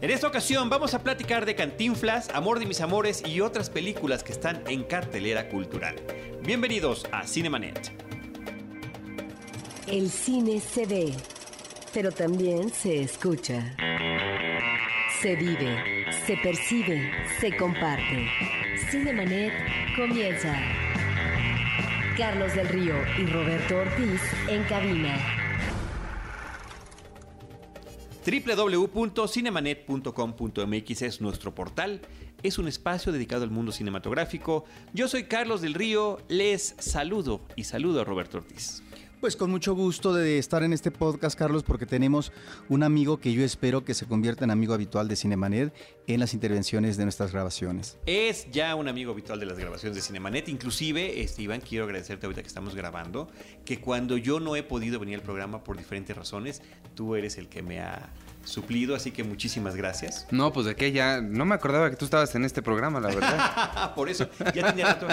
[0.00, 4.22] En esta ocasión vamos a platicar de Cantinflas, Amor de mis amores y otras películas
[4.22, 5.96] que están en cartelera cultural.
[6.40, 7.90] Bienvenidos a Cinemanet.
[9.88, 11.12] El cine se ve,
[11.92, 13.74] pero también se escucha.
[15.20, 17.10] Se vive, se percibe,
[17.40, 18.28] se comparte.
[18.92, 19.52] Cinemanet
[19.96, 20.54] comienza.
[22.16, 25.37] Carlos del Río y Roberto Ortiz en cabina.
[28.24, 32.00] www.cinemanet.com.mx es nuestro portal.
[32.42, 34.64] Es un espacio dedicado al mundo cinematográfico.
[34.92, 38.84] Yo soy Carlos del Río, les saludo y saludo a Roberto Ortiz.
[39.20, 42.30] Pues con mucho gusto de estar en este podcast, Carlos, porque tenemos
[42.68, 45.74] un amigo que yo espero que se convierta en amigo habitual de Cinemanet
[46.06, 47.98] en las intervenciones de nuestras grabaciones.
[48.06, 50.48] Es ya un amigo habitual de las grabaciones de Cinemanet.
[50.48, 53.28] Inclusive, este, Iván, quiero agradecerte ahorita que estamos grabando,
[53.64, 56.62] que cuando yo no he podido venir al programa por diferentes razones,
[56.94, 58.12] tú eres el que me ha
[58.48, 60.26] suplido, así que muchísimas gracias.
[60.30, 61.20] No, pues de qué ya.
[61.20, 63.94] No me acordaba que tú estabas en este programa, la verdad.
[63.94, 65.06] por eso, ya tenía rato.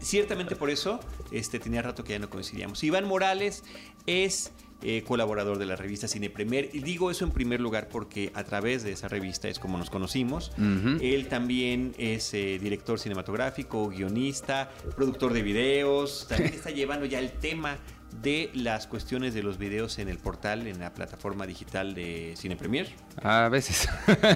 [0.00, 2.82] Ciertamente por eso, este, tenía rato que ya no coincidíamos.
[2.84, 3.64] Iván Morales
[4.06, 4.52] es
[4.82, 6.70] eh, colaborador de la revista Cine Premier.
[6.72, 9.90] Y digo eso en primer lugar porque a través de esa revista es como nos
[9.90, 10.52] conocimos.
[11.00, 16.26] Él también es eh, director cinematográfico, guionista, productor de videos.
[16.28, 17.78] También está llevando ya el tema
[18.20, 22.56] de las cuestiones de los videos en el portal, en la plataforma digital de Cine
[22.56, 22.88] Premier.
[23.22, 23.88] A veces.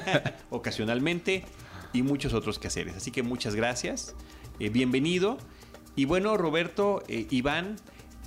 [0.50, 1.44] Ocasionalmente.
[1.92, 2.96] Y muchos otros quehaceres.
[2.96, 4.14] Así que muchas gracias.
[4.60, 5.38] Eh, bienvenido.
[5.94, 7.76] Y bueno, Roberto, eh, Iván,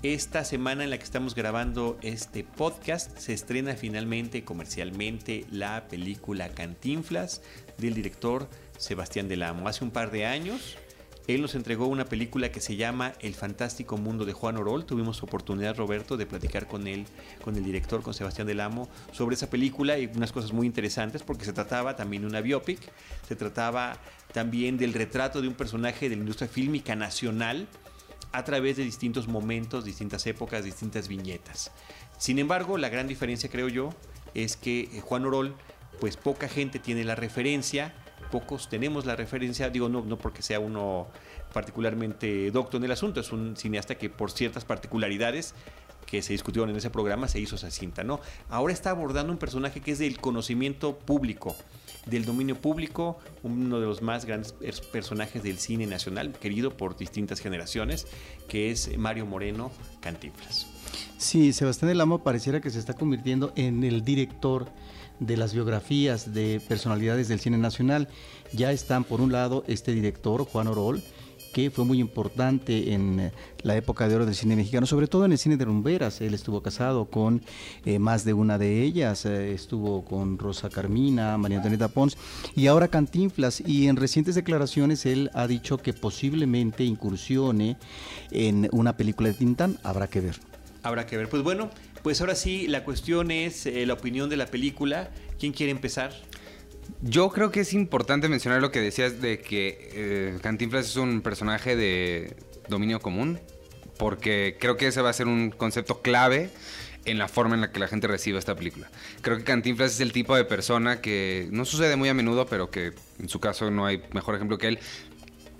[0.02, 6.48] esta semana en la que estamos grabando este podcast se estrena finalmente comercialmente la película
[6.50, 7.42] Cantinflas
[7.78, 8.48] del director
[8.78, 9.68] Sebastián Delamo.
[9.68, 10.78] Hace un par de años
[11.28, 14.86] él nos entregó una película que se llama El fantástico mundo de Juan Orol.
[14.86, 17.06] Tuvimos oportunidad, Roberto, de platicar con él,
[17.44, 21.24] con el director, con Sebastián Del Amo, sobre esa película y unas cosas muy interesantes
[21.24, 22.80] porque se trataba también de una biopic,
[23.28, 23.98] se trataba
[24.34, 27.68] también del retrato de un personaje de la industria fílmica nacional
[28.32, 31.72] a través de distintos momentos, distintas épocas, distintas viñetas.
[32.18, 33.90] Sin embargo, la gran diferencia, creo yo,
[34.34, 35.56] es que eh, Juan Orol,
[36.00, 37.94] pues poca gente tiene la referencia
[38.30, 41.08] pocos tenemos la referencia, digo no, no porque sea uno
[41.54, 45.56] particularmente docto en el asunto, es un cineasta que por ciertas particularidades
[46.06, 48.20] que se discutieron en ese programa se hizo esa cinta, ¿no?
[48.50, 51.56] Ahora está abordando un personaje que es del conocimiento público,
[52.06, 54.54] del dominio público, uno de los más grandes
[54.92, 58.08] personajes del cine nacional, querido por distintas generaciones,
[58.48, 60.68] que es Mario Moreno Cantinflas.
[61.18, 64.72] Sí, Sebastián Del Amo pareciera que se está convirtiendo en el director
[65.20, 68.08] de las biografías de personalidades del cine nacional.
[68.54, 71.04] Ya están, por un lado, este director, Juan Orol,
[71.52, 73.32] que fue muy importante en eh,
[73.64, 76.22] la época de oro del cine mexicano, sobre todo en el cine de rumberas.
[76.22, 77.42] Él estuvo casado con
[77.86, 82.18] eh, más de una de ellas, eh, estuvo con Rosa Carmina, María Antonieta Pons
[82.56, 83.62] y ahora Cantinflas.
[83.66, 87.78] Y en recientes declaraciones él ha dicho que posiblemente incursione
[88.32, 89.78] en una película de Tintán.
[89.84, 90.36] Habrá que ver.
[90.84, 91.30] Habrá que ver.
[91.30, 91.70] Pues bueno,
[92.04, 95.10] pues ahora sí, la cuestión es la opinión de la película.
[95.38, 96.14] ¿Quién quiere empezar?
[97.02, 101.22] Yo creo que es importante mencionar lo que decías de que eh, Cantinflas es un
[101.22, 102.36] personaje de
[102.68, 103.40] dominio común,
[103.98, 106.50] porque creo que ese va a ser un concepto clave
[107.06, 108.90] en la forma en la que la gente recibe esta película.
[109.22, 112.70] Creo que Cantinflas es el tipo de persona que no sucede muy a menudo, pero
[112.70, 114.80] que en su caso no hay mejor ejemplo que él.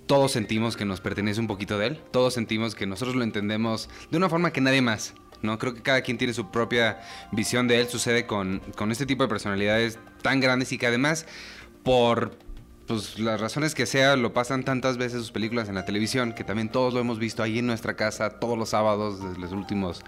[0.06, 3.90] Todos sentimos que nos pertenece un poquito de él, todos sentimos que nosotros lo entendemos
[4.10, 5.14] de una forma que nadie más.
[5.42, 5.58] ¿No?
[5.58, 7.00] Creo que cada quien tiene su propia
[7.32, 7.88] visión de él.
[7.88, 8.62] Sucede con,
[8.92, 11.26] este tipo de personalidades tan grandes y que además,
[11.84, 12.38] por
[12.88, 16.44] pues, las razones que sea, lo pasan tantas veces sus películas en la televisión, que
[16.44, 20.02] también todos lo hemos visto ahí en nuestra casa todos los sábados desde los últimos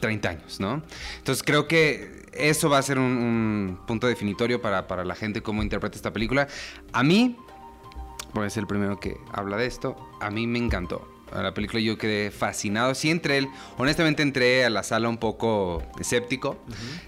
[0.00, 0.82] 30 años, ¿no?
[1.18, 5.62] Entonces creo que eso va a ser un, punto definitorio para, para la gente cómo
[5.62, 6.48] interpreta esta película.
[6.92, 7.36] A mí,
[8.34, 11.80] por ser el primero que habla de esto, a mí me encantó a la película
[11.80, 12.94] yo quedé fascinado.
[12.94, 13.48] Sí entré, él,
[13.78, 16.58] honestamente entré a la sala un poco escéptico.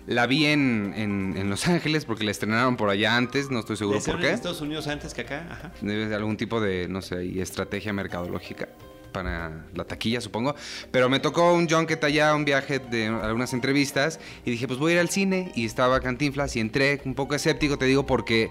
[0.06, 4.00] La vi en, en, Los Ángeles porque la estrenaron por allá antes, no estoy seguro
[4.00, 4.28] por qué.
[4.28, 5.46] en Estados Unidos antes que acá?
[5.50, 5.72] Ajá.
[5.80, 8.68] Debe ser algún tipo de, no sé, estrategia mercadológica
[9.12, 10.54] para la taquilla, supongo.
[10.90, 14.92] Pero me tocó un junket allá, un viaje de algunas entrevistas y dije, pues voy
[14.92, 18.50] a ir al cine y estaba Cantinflas y entré un poco escéptico, te digo, porque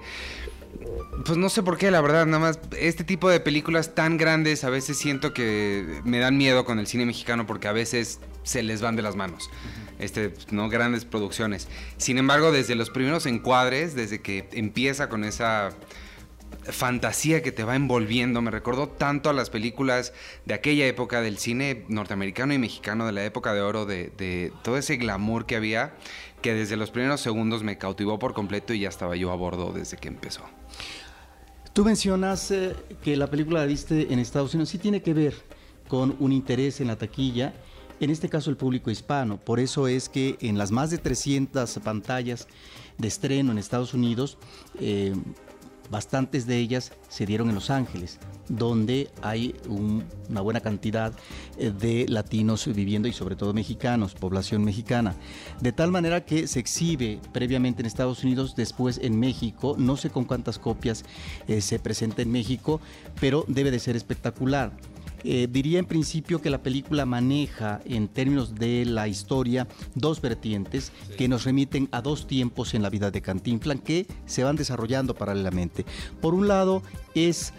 [1.25, 4.63] pues no sé por qué, la verdad, nada más este tipo de películas tan grandes
[4.63, 8.63] a veces siento que me dan miedo con el cine mexicano porque a veces se
[8.63, 9.49] les van de las manos.
[9.99, 11.67] Este, no grandes producciones.
[11.97, 15.71] Sin embargo, desde los primeros encuadres, desde que empieza con esa
[16.71, 18.41] fantasía que te va envolviendo.
[18.41, 20.13] Me recordó tanto a las películas
[20.45, 24.77] de aquella época del cine norteamericano y mexicano, de la época de oro, de, todo
[24.77, 25.93] ese glamour que había,
[26.41, 29.71] que desde los primeros segundos me cautivó por completo y ya estaba yo a bordo
[29.71, 30.41] desde que empezó.
[31.73, 35.35] Tú mencionas eh, que la película la viste en Estados Unidos, sí tiene que ver
[35.87, 37.53] con un interés en la taquilla,
[37.99, 39.37] en este caso el público hispano.
[39.37, 42.47] Por eso es que en las más de 300 pantallas
[42.97, 44.37] de estreno en Estados Unidos,
[44.79, 45.13] eh,
[45.89, 48.19] bastantes de ellas se dieron en Los Ángeles,
[48.49, 51.13] donde hay una buena cantidad
[51.57, 55.15] eh, de latinos viviendo y sobre todo mexicanos, población mexicana.
[55.61, 60.09] De tal manera que se exhibe previamente en Estados Unidos, después en México, no sé
[60.09, 61.03] con cuántas copias
[61.47, 62.81] eh, se presenta en México,
[63.19, 64.71] pero debe de ser espectacular.
[65.23, 70.91] Eh, diría en principio que la película maneja en términos de la historia dos vertientes
[71.17, 75.15] que nos remiten a dos tiempos en la vida de Cantinflas que se van desarrollando
[75.15, 75.85] paralelamente.
[76.21, 76.83] Por un lado
[77.15, 77.53] es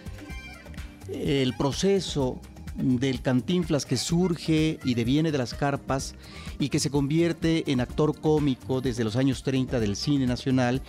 [1.12, 2.40] el proceso
[2.78, 6.14] del Cantinflas que surge y deviene de las carpas
[6.58, 10.80] y que se convierte en actor cómico desde los años 30 del cine nacional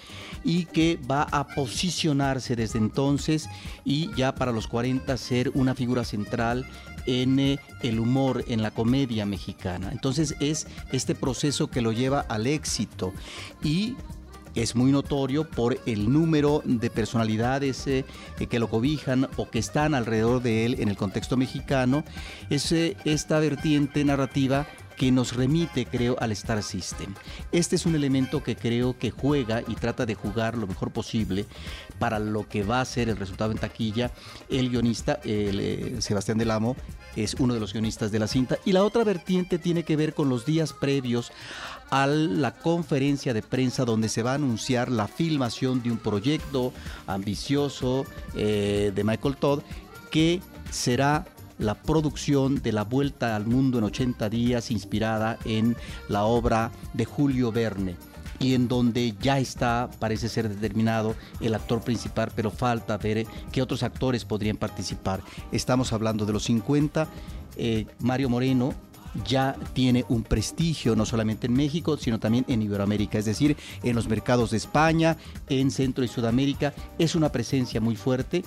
[0.44, 3.50] y que va a posicionarse desde entonces
[3.84, 6.66] y ya para los 40 ser una figura central
[7.06, 9.90] en eh, el humor, en la comedia mexicana.
[9.92, 13.14] Entonces es este proceso que lo lleva al éxito
[13.64, 13.96] y
[14.62, 18.06] es muy notorio por el número de personalidades eh,
[18.50, 22.04] que lo cobijan o que están alrededor de él en el contexto mexicano.
[22.50, 24.68] Es eh, esta vertiente narrativa
[25.00, 27.14] que nos remite, creo, al Star System.
[27.54, 31.46] Este es un elemento que creo que juega y trata de jugar lo mejor posible
[32.00, 34.12] para lo que va a ser el resultado en taquilla.
[34.50, 36.76] El guionista, eh, Sebastián Del Amo,
[37.16, 38.58] es uno de los guionistas de la cinta.
[38.66, 41.32] Y la otra vertiente tiene que ver con los días previos
[41.92, 46.74] a la conferencia de prensa donde se va a anunciar la filmación de un proyecto
[47.08, 48.06] ambicioso
[48.36, 49.62] eh, de Michael Todd
[50.12, 50.42] que
[50.72, 51.26] será
[51.58, 55.76] la producción de La Vuelta al Mundo en 80 días inspirada en
[56.08, 57.96] la obra de Julio Verne
[58.40, 63.62] y en donde ya está, parece ser determinado, el actor principal, pero falta ver qué
[63.62, 65.22] otros actores podrían participar.
[65.52, 67.08] Estamos hablando de los 50.
[67.58, 68.74] Eh, Mario Moreno
[69.26, 73.96] ya tiene un prestigio no solamente en México, sino también en Iberoamérica, es decir, en
[73.96, 75.18] los mercados de España,
[75.48, 78.44] en Centro y Sudamérica, es una presencia muy fuerte,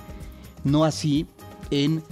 [0.65, 1.27] no así
[1.71, 2.03] en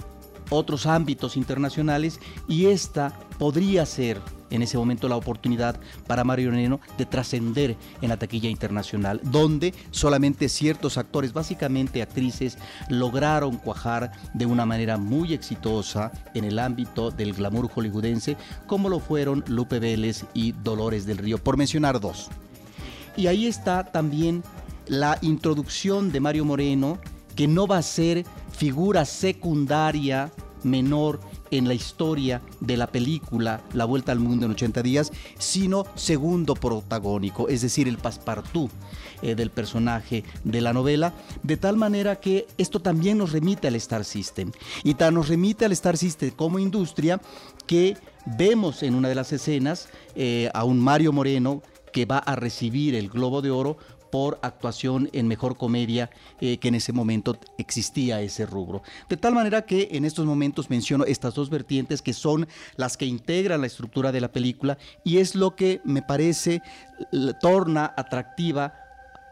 [0.51, 4.21] otros ámbitos internacionales y esta podría ser
[4.51, 9.73] en ese momento la oportunidad para Mario Moreno de trascender en la taquilla internacional, donde
[9.89, 12.57] solamente ciertos actores, básicamente actrices,
[12.89, 18.37] lograron cuajar de una manera muy exitosa en el ámbito del glamour hollywoodense,
[18.67, 22.29] como lo fueron Lupe Vélez y Dolores del Río, por mencionar dos.
[23.15, 24.43] Y ahí está también
[24.87, 26.99] la introducción de Mario Moreno,
[27.35, 30.31] que no va a ser figura secundaria
[30.63, 31.19] menor
[31.49, 36.53] en la historia de la película La Vuelta al Mundo en 80 días, sino segundo
[36.55, 38.71] protagónico, es decir, el passepartout
[39.21, 41.13] eh, del personaje de la novela,
[41.43, 44.51] de tal manera que esto también nos remite al Star System.
[44.83, 47.21] Y tan nos remite al Star System como industria
[47.67, 51.61] que vemos en una de las escenas eh, a un Mario Moreno
[51.91, 53.77] que va a recibir el Globo de Oro
[54.11, 56.09] por actuación en mejor comedia
[56.39, 58.83] eh, que en ese momento existía ese rubro.
[59.09, 63.05] De tal manera que en estos momentos menciono estas dos vertientes que son las que
[63.05, 66.61] integran la estructura de la película y es lo que me parece
[67.39, 68.73] torna atractiva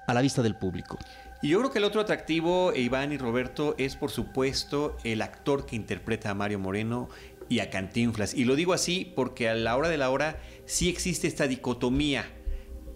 [0.08, 0.98] a la vista del público.
[1.42, 5.66] Y yo creo que el otro atractivo, Iván y Roberto, es por supuesto el actor
[5.66, 7.08] que interpreta a Mario Moreno
[7.48, 8.34] y a Cantinflas.
[8.34, 12.26] Y lo digo así porque a la hora de la hora sí existe esta dicotomía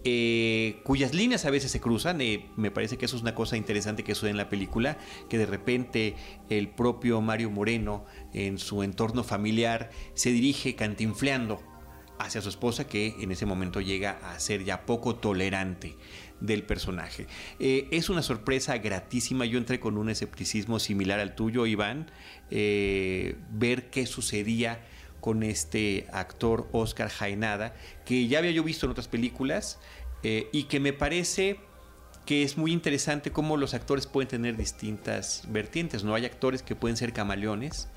[0.06, 2.20] eh, cuyas líneas a veces se cruzan.
[2.20, 5.38] Eh, me parece que eso es una cosa interesante que sucede en la película, que
[5.38, 6.14] de repente
[6.50, 11.62] el propio Mario Moreno en su entorno familiar se dirige cantinfleando
[12.18, 15.96] hacia su esposa que en ese momento llega a ser ya poco tolerante
[16.40, 17.26] del personaje.
[17.58, 22.10] Eh, es una sorpresa gratísima, yo entré con un escepticismo similar al tuyo, Iván,
[22.50, 24.84] ver qué sucedía
[25.24, 29.78] con este actor Oscar Jaenada, que ya había yo visto en otras películas
[30.22, 31.60] eh, y que me parece
[32.26, 36.04] que es muy interesante cómo los actores pueden tener distintas vertientes.
[36.04, 37.88] No hay actores que pueden ser camaleones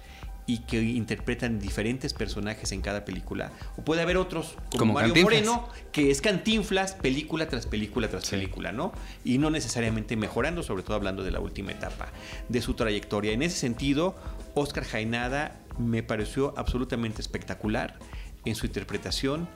[0.46, 3.52] y que interpretan diferentes personajes en cada película.
[3.76, 8.72] O puede haber otros, como, Mario Moreno, que es cantinflas película tras película tras película,
[8.72, 8.94] ¿no?
[9.26, 12.08] Y no necesariamente mejorando, sobre todo hablando de la última etapa
[12.48, 13.34] de su trayectoria.
[13.34, 14.16] En ese sentido,
[14.56, 18.00] Oscar Jaenada me pareció absolutamente espectacular
[18.46, 19.48] en su interpretación,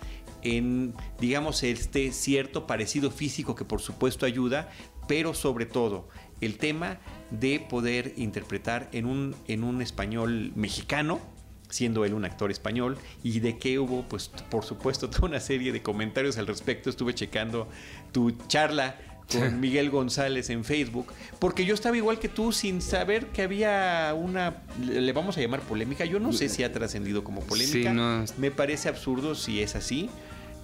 [0.42, 4.70] en, digamos, este cierto parecido físico que por supuesto ayuda,
[5.08, 6.08] pero sobre todo
[6.42, 7.00] el tema
[7.30, 11.20] de poder interpretar en un, en un español mexicano,
[11.70, 15.72] siendo él un actor español, y de qué hubo, pues por supuesto, toda una serie
[15.72, 16.90] de comentarios al respecto.
[16.90, 17.70] Estuve checando
[18.12, 18.98] tu charla
[19.32, 21.08] con Miguel González en Facebook,
[21.40, 25.62] porque yo estaba igual que tú sin saber que había una, le vamos a llamar
[25.62, 28.24] polémica, yo no sé si ha trascendido como polémica, Sí, no.
[28.38, 30.10] me parece absurdo si es así,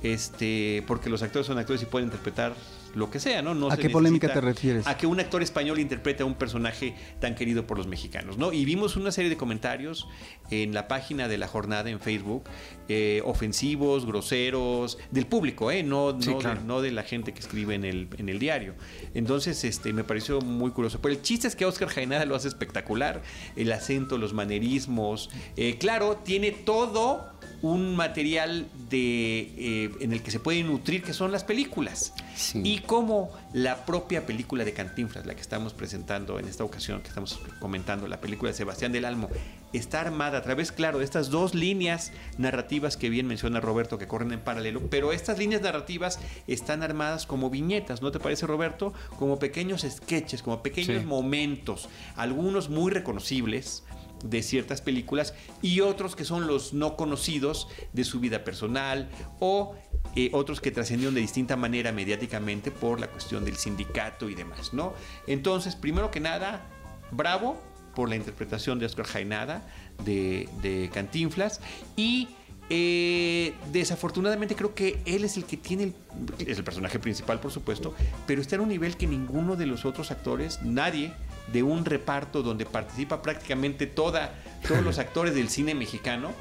[0.03, 2.53] este, porque los actores son actores y pueden interpretar
[2.95, 3.53] lo que sea, ¿no?
[3.53, 4.87] no ¿A qué polémica te refieres?
[4.87, 8.53] A que un actor español interprete a un personaje tan querido por los mexicanos, ¿no?
[8.53, 10.07] Y vimos una serie de comentarios
[10.49, 12.43] en la página de la jornada en Facebook,
[12.89, 15.83] eh, ofensivos, groseros, del público, ¿eh?
[15.83, 16.61] No, Sí, no, claro.
[16.61, 18.73] de, no de la gente que escribe en el, en el diario.
[19.13, 20.99] Entonces, este, me pareció muy curioso.
[21.01, 23.21] Pero el chiste es que Oscar Jaenada lo hace espectacular.
[23.55, 25.29] El acento, los manerismos.
[25.55, 31.13] Eh, claro, tiene todo un material de, eh, en el que se puede nutrir, que
[31.13, 32.13] son las películas.
[32.35, 32.61] Sí.
[32.63, 37.07] Y como la propia película de Cantinflas, la que estamos presentando en esta ocasión, que
[37.09, 39.29] estamos comentando, la película de Sebastián del Almo,
[39.73, 44.07] está armada a través, claro, de estas dos líneas narrativas que bien menciona Roberto, que
[44.07, 48.93] corren en paralelo, pero estas líneas narrativas están armadas como viñetas, ¿no te parece, Roberto?
[49.17, 51.05] Como pequeños sketches, como pequeños Sí.
[51.07, 53.83] momentos, algunos muy reconocibles
[54.23, 59.09] de ciertas películas y otros que son los no conocidos de su vida personal
[59.39, 59.75] o
[60.15, 64.73] eh, otros que trascendieron de distinta manera mediáticamente por la cuestión del sindicato y demás,
[64.73, 64.93] ¿no?
[65.27, 66.65] Entonces, primero que nada,
[67.11, 67.61] bravo
[67.95, 69.67] por la interpretación de Oscar Jaenada
[70.05, 71.61] de, de Cantinflas
[71.95, 72.29] y
[72.69, 75.93] eh, desafortunadamente creo que él es el que tiene
[76.37, 77.95] es el personaje principal por supuesto
[78.25, 81.13] pero está en un nivel que ninguno de los otros actores nadie
[81.51, 84.33] de un reparto donde participa prácticamente toda
[84.67, 86.31] todos los actores del cine mexicano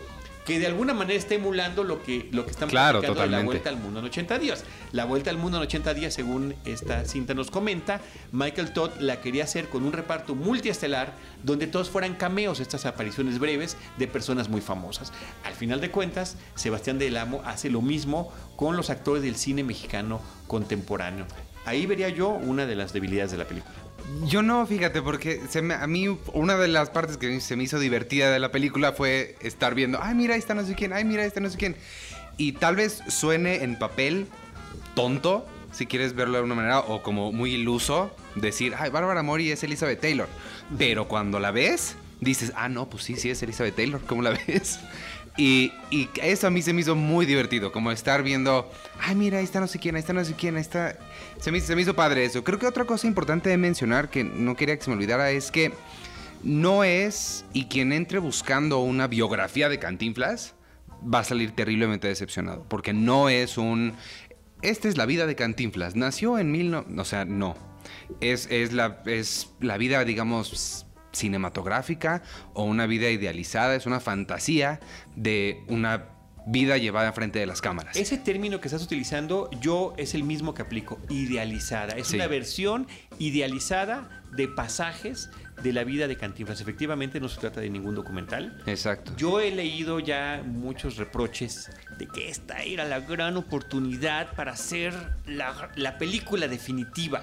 [0.44, 3.38] que de alguna manera está emulando lo que, lo que están Claro, platicando de la
[3.38, 3.46] totalmente.
[3.46, 4.64] vuelta al mundo en 80 días.
[4.92, 9.20] La vuelta al mundo en 80 días, según esta cinta nos comenta, Michael Todd la
[9.20, 14.48] quería hacer con un reparto multiestelar donde todos fueran cameos, estas apariciones breves de personas
[14.48, 15.12] muy famosas.
[15.42, 19.64] Al final de cuentas, Sebastián del Amo hace lo mismo con los actores del cine
[19.64, 21.26] mexicano contemporáneo.
[21.64, 23.74] Ahí vería yo una de las debilidades de la película.
[24.24, 27.64] Yo no, fíjate, porque se me- a mí una de las partes que se me
[27.64, 30.92] hizo divertida de la película fue estar viendo, ay, mira, ahí está no sé quién,
[30.92, 31.76] ay, mira, ahí está no sé quién.
[32.36, 34.26] Y tal vez suene en papel
[34.94, 39.50] tonto, si quieres verlo de alguna manera, o como muy iluso, decir, ay, Bárbara Mori
[39.50, 40.28] es Elizabeth Taylor.
[40.78, 44.30] Pero cuando la ves, dices, ah, no, pues sí, sí es Elizabeth Taylor, ¿cómo la
[44.46, 44.78] ves?
[45.36, 45.72] Y,
[46.22, 49.60] eso a mí se me hizo muy divertido, como estar viendo, ay, mira, ahí está
[49.60, 50.98] no sé quién, ahí está no sé quién, ahí está...
[51.38, 52.42] Se me, se me hizo padre eso.
[52.42, 55.50] Creo que otra cosa importante de mencionar, que no quería que se me olvidara, es
[55.50, 55.72] que
[56.42, 60.54] no es, y quien entre buscando una biografía de Cantinflas,
[61.02, 63.94] va a salir terriblemente decepcionado, porque no es un...
[64.62, 66.70] Esta es la vida de Cantinflas, nació en mil...
[66.70, 67.56] No, o sea, no.
[68.20, 70.85] Es, es, la, es la vida, digamos,
[71.16, 72.22] cinematográfica
[72.54, 74.80] o una vida idealizada, es una fantasía
[75.16, 76.10] de una
[76.48, 77.96] vida llevada frente de las cámaras.
[77.96, 81.94] Ese término que estás utilizando, yo es el mismo que aplico, idealizada.
[81.96, 82.16] Es Sí.
[82.16, 82.86] una versión
[83.18, 85.28] idealizada de pasajes
[85.62, 86.60] de la vida de Cantinflas.
[86.60, 88.62] Efectivamente, no se trata de ningún documental.
[88.66, 89.12] Exacto.
[89.16, 91.68] Yo he leído ya muchos reproches
[91.98, 94.94] de que esta era la gran oportunidad para hacer
[95.26, 97.22] la, la película definitiva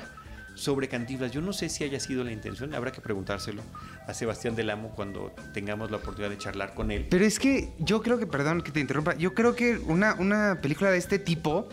[0.63, 1.31] sobre Cantinflas.
[1.31, 3.61] Yo no sé si haya sido la intención, habrá que preguntárselo
[4.07, 7.07] a Sebastián del Amo cuando tengamos la oportunidad de charlar con él.
[7.09, 10.59] Pero es que yo creo que, perdón que te interrumpa, yo creo que una, una
[10.61, 11.67] película de este tipo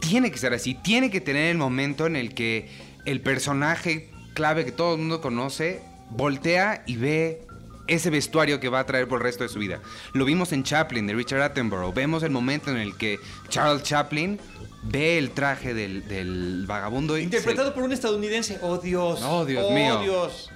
[0.00, 2.68] tiene que ser así, tiene que tener el momento en el que
[3.04, 5.80] el personaje clave que todo el mundo conoce
[6.10, 7.42] voltea y ve
[7.86, 9.80] ese vestuario que va a traer por el resto de su vida.
[10.12, 11.92] Lo vimos en Chaplin, de Richard Attenborough.
[11.92, 13.18] Vemos el momento en el que
[13.48, 14.38] Charles Chaplin
[14.84, 18.58] ve el traje del, del vagabundo y se- Interpretado por un estadounidense.
[18.62, 19.20] Oh Dios.
[19.24, 20.00] Oh, Dios mío.
[20.00, 20.50] Dios.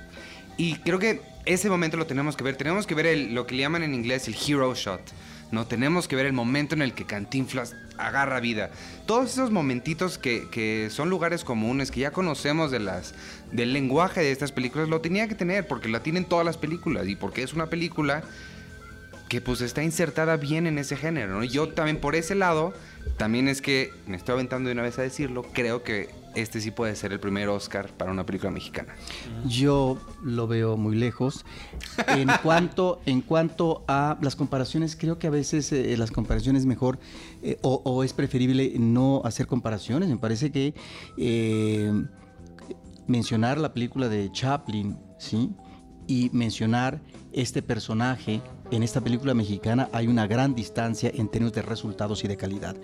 [0.56, 2.56] Y creo que ese momento lo tenemos que ver.
[2.56, 5.00] Tenemos que ver el- lo que le llaman en inglés el hero shot.
[5.50, 8.70] No, tenemos que ver el momento en el que Cantinflas agarra vida.
[9.06, 13.14] Todos esos momentitos que, que son lugares comunes, que ya conocemos de las,
[13.50, 17.08] del lenguaje de estas películas, lo tenía que tener, porque la tienen todas las películas.
[17.08, 18.22] Y porque es una película
[19.28, 21.34] que pues está insertada bien en ese género.
[21.34, 21.44] ¿no?
[21.44, 22.72] Y Yo también por ese lado,
[23.16, 26.70] también es que, me estoy aventando de una vez a decirlo, creo que este sí
[26.70, 28.94] puede ser el primer Oscar para una película mexicana.
[29.46, 31.44] Yo lo veo muy lejos.
[32.08, 36.98] En cuanto, en cuanto a las comparaciones, creo que a veces eh, las comparaciones mejor
[37.42, 40.08] eh, o, o es preferible no hacer comparaciones.
[40.08, 40.74] Me parece que
[41.16, 41.92] eh,
[43.06, 45.50] mencionar la película de Chaplin, ¿sí?
[46.06, 47.00] Y mencionar
[47.32, 52.28] este personaje en esta película mexicana hay una gran distancia en términos de resultados y
[52.28, 52.76] de calidad.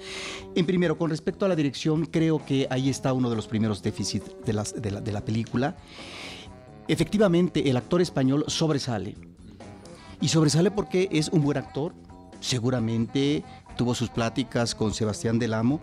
[0.54, 3.82] En primero, con respecto a la dirección, creo que ahí está uno de los primeros
[3.82, 5.76] déficits de, la, de la película.
[6.88, 9.14] Efectivamente, el actor español sobresale.
[10.20, 11.94] Y sobresale porque es un buen actor,
[12.40, 13.42] seguramente
[13.76, 15.80] tuvo sus pláticas con Sebastián del Amo,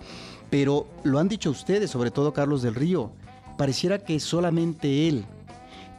[0.50, 3.12] pero lo han dicho ustedes, sobre todo Carlos del Río,
[3.58, 5.26] pareciera que solamente él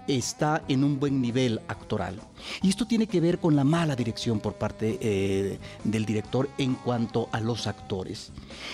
[0.09, 2.21] está en un buen nivel actoral.
[2.63, 6.75] Y esto tiene que ver con la mala dirección por parte eh, del director en
[6.75, 8.33] cuanto a los actores.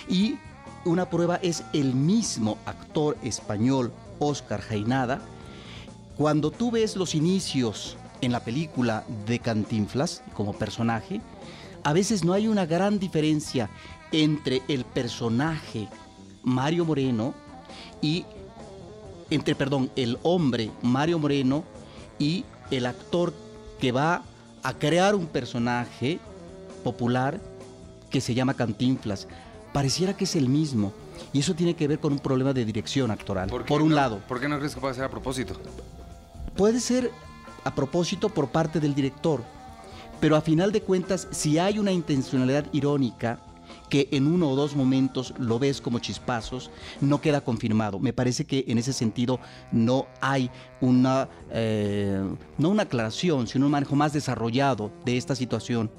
[0.09, 0.37] Y
[0.85, 5.21] una prueba es el mismo actor español, Oscar Jainada.
[6.17, 11.21] Cuando tú ves los inicios en la película de Cantinflas como personaje,
[11.85, 13.71] a veces no hay una gran diferencia
[14.13, 15.89] entre el personaje
[16.43, 17.35] Mario Moreno
[18.01, 18.25] y
[19.31, 21.65] entre, perdón, el hombre Mario Moreno
[22.19, 23.33] y el actor
[23.81, 24.23] que va
[24.63, 26.19] a crear un personaje
[26.85, 27.41] popular
[28.11, 29.29] que se llama Cantinflas.
[29.73, 30.93] Pareciera que es el mismo.
[31.33, 34.21] Y eso tiene que ver con un problema de dirección actoral, por, un lado.
[34.29, 35.55] ¿Por qué no crees que puede ser a propósito?
[36.57, 37.11] Puede ser
[37.65, 39.43] a propósito por parte del director,
[40.21, 43.41] pero a final de cuentas, si hay una intencionalidad irónica,
[43.89, 47.99] que en uno o dos momentos lo ves como chispazos, no queda confirmado.
[47.99, 49.41] Me parece que en ese sentido
[49.73, 52.23] no hay una, eh,
[52.59, 55.91] no una aclaración, sino un manejo más desarrollado de esta situación.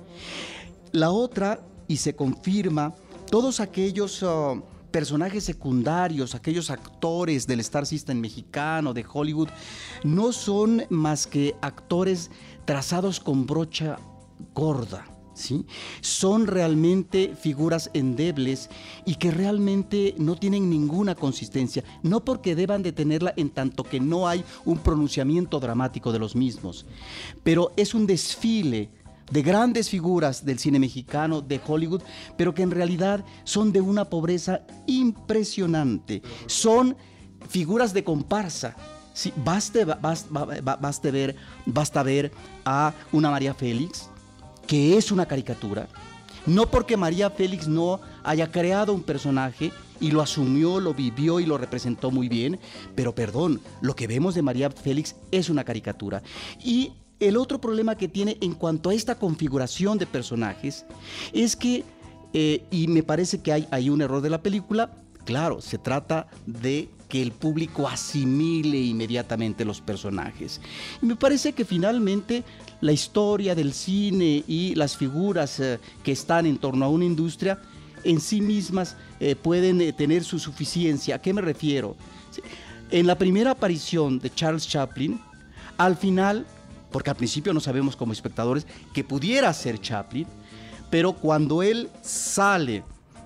[0.91, 2.93] La otra, y se confirma,
[3.29, 4.21] todos aquellos...
[4.23, 9.49] Uh, personajes secundarios, aquellos actores del Star System mexicano, de Hollywood,
[10.03, 12.31] no son más que actores
[12.65, 13.97] trazados con brocha
[14.53, 15.05] gorda.
[16.01, 18.69] Son realmente figuras endebles
[19.05, 23.99] y que realmente no tienen ninguna consistencia, no porque deban de tenerla en tanto que
[23.99, 26.85] no hay un pronunciamiento dramático de los mismos,
[27.43, 28.89] pero es un desfile
[29.31, 32.01] de grandes figuras del cine mexicano, de Hollywood,
[32.37, 36.21] pero que en realidad son de una pobreza impresionante.
[36.47, 36.95] Son
[37.47, 38.75] figuras de comparsa.
[39.13, 42.31] Sí, baste, ver, basta ver
[42.65, 44.09] a una María Félix,
[44.69, 45.87] que es una caricatura,
[46.45, 51.47] no porque María Félix no haya creado un personaje y lo asumió, lo vivió y
[51.47, 52.59] lo representó muy bien,
[52.93, 56.21] pero perdón, lo que vemos de María Félix es una caricatura.
[56.63, 60.85] Y el otro problema que tiene en cuanto a esta configuración de personajes
[61.33, 61.83] es que,
[62.33, 64.91] eh, y me parece que hay, hay un error de la película,
[65.25, 70.61] claro, se trata de que el público asimile inmediatamente los personajes.
[71.01, 72.43] Y me parece que finalmente
[72.81, 77.59] la historia del cine y las figuras eh, que están en torno a una industria
[78.03, 81.15] en sí mismas eh, pueden eh, tener su suficiencia.
[81.15, 81.95] ¿A qué me refiero?
[82.91, 85.19] En la primera aparición de Charles Chaplin,
[85.77, 86.45] al final,
[86.91, 90.27] porque al principio no sabemos como espectadores que pudiera ser Chaplin,
[90.89, 92.83] pero cuando él sale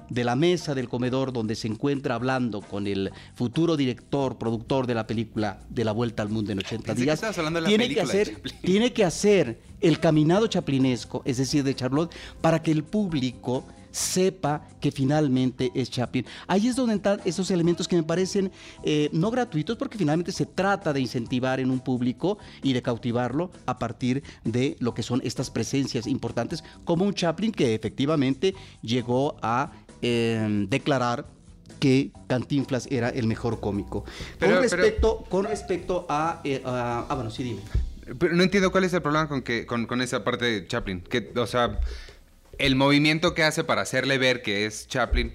[0.09, 4.95] de la mesa del comedor donde se encuentra hablando con el futuro director, productor de
[4.95, 7.21] la película de la Vuelta al Mundo en 80 días,
[7.65, 12.71] tiene, que hacer, tiene que hacer el caminado chaplinesco, es decir, de Charlotte, para que
[12.71, 16.25] el público sepa que finalmente es Chaplin.
[16.47, 18.51] Ahí es donde están esos elementos que me parecen
[18.83, 23.51] eh, no gratuitos, porque finalmente se trata de incentivar en un público y de cautivarlo
[23.67, 29.37] a partir de lo que son estas presencias importantes, como un Chaplin que efectivamente llegó
[29.41, 29.71] a
[30.69, 31.25] declarar
[31.79, 34.05] que Cantinflas era el mejor cómico.
[34.39, 36.07] con, respecto, con respecto
[36.45, 37.61] eh, a, Ah, bueno, sí, dime.
[38.17, 41.01] Pero no entiendo cuál es el problema con, que, con, esa parte de Chaplin.
[41.01, 41.79] Que, o sea,
[42.57, 45.33] el movimiento que hace para hacerle ver que es Chaplin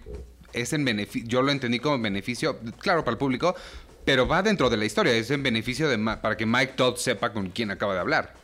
[0.55, 1.29] es en beneficio.
[1.29, 3.55] Yo lo entendí como beneficio, claro, para el público,
[4.07, 5.13] pero va dentro de la historia.
[5.13, 8.35] Es en beneficio de para que Mike Todd sepa con quién acaba de hablar.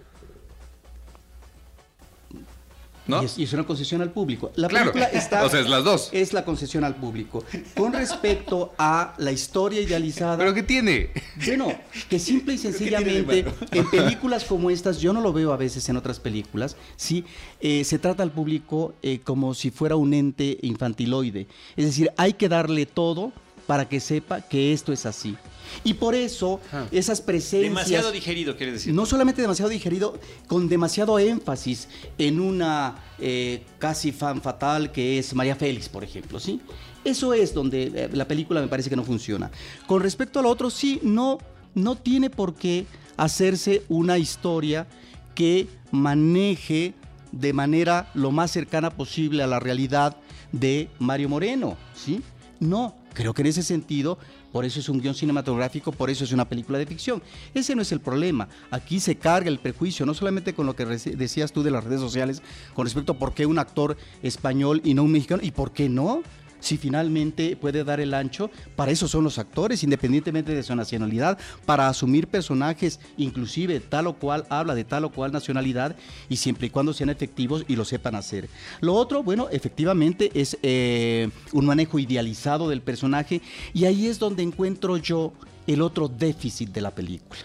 [3.07, 4.51] Y, es, una concesión al público.
[4.57, 5.45] La película está.
[5.45, 6.09] o sea, es las dos.
[6.13, 7.45] Es la concesión al público.
[7.77, 10.39] Con respecto a la historia idealizada.
[10.39, 11.11] ¿Pero qué tiene?
[11.45, 11.69] Bueno,
[12.09, 15.97] que simple y sencillamente en películas como estas, yo no lo veo a veces en
[15.97, 17.25] otras películas, ¿sí?
[17.61, 21.47] Eh, se trata al público eh, como si fuera un ente infantiloide.
[21.77, 23.33] Es decir, hay que darle todo
[23.67, 25.37] para que sepa que esto es así.
[25.83, 27.71] Y por eso esas presencias...
[27.71, 28.95] Demasiado digerido, quiere decir.
[28.95, 35.35] No solamente demasiado digerido, con demasiado énfasis en una eh, casi fan fatal que es
[35.35, 36.61] María Félix, por ejemplo, ¿sí?
[37.05, 39.51] Eso es donde eh, la película me parece que no funciona.
[39.87, 41.39] Con respecto a lo otro, sí, no,
[41.75, 44.87] no tiene por qué hacerse una historia
[45.35, 46.95] que maneje
[47.33, 50.17] de manera lo más cercana posible a la realidad
[50.53, 52.23] de Mario Moreno, ¿sí?
[52.61, 54.19] No, creo que en ese sentido
[54.53, 57.23] por eso es un guion cinematográfico, por eso es una película de ficción.
[57.55, 58.49] Ese no es el problema.
[58.71, 62.01] Aquí se carga el prejuicio, no solamente con lo que decías tú de las redes
[62.01, 62.43] sociales
[62.75, 65.89] con respecto a por qué un actor español y no un mexicano, y por qué
[65.89, 66.23] no.
[66.65, 68.51] Si finalmente puede dar el ancho.
[68.75, 74.15] Para eso son los actores, independientemente de su nacionalidad, para asumir personajes, inclusive tal o
[74.15, 75.95] cual habla de tal o cual nacionalidad,
[76.29, 78.49] y siempre y cuando sean efectivos y lo sepan hacer.
[78.81, 83.43] Lo otro, bueno, efectivamente es eh, un manejo idealizado del personaje,
[83.75, 85.35] y ahí es donde encuentro yo
[85.67, 87.41] el otro déficit de la película.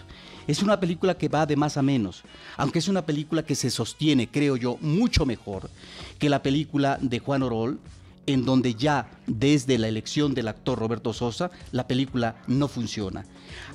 [0.46, 2.22] Es una película que va de más a menos,
[2.56, 5.68] aunque es una película que se sostiene, creo yo, mucho mejor
[6.18, 7.78] que la película de Juan Orol,
[8.26, 13.24] en donde ya desde la elección del actor Roberto Sosa, la película no funciona.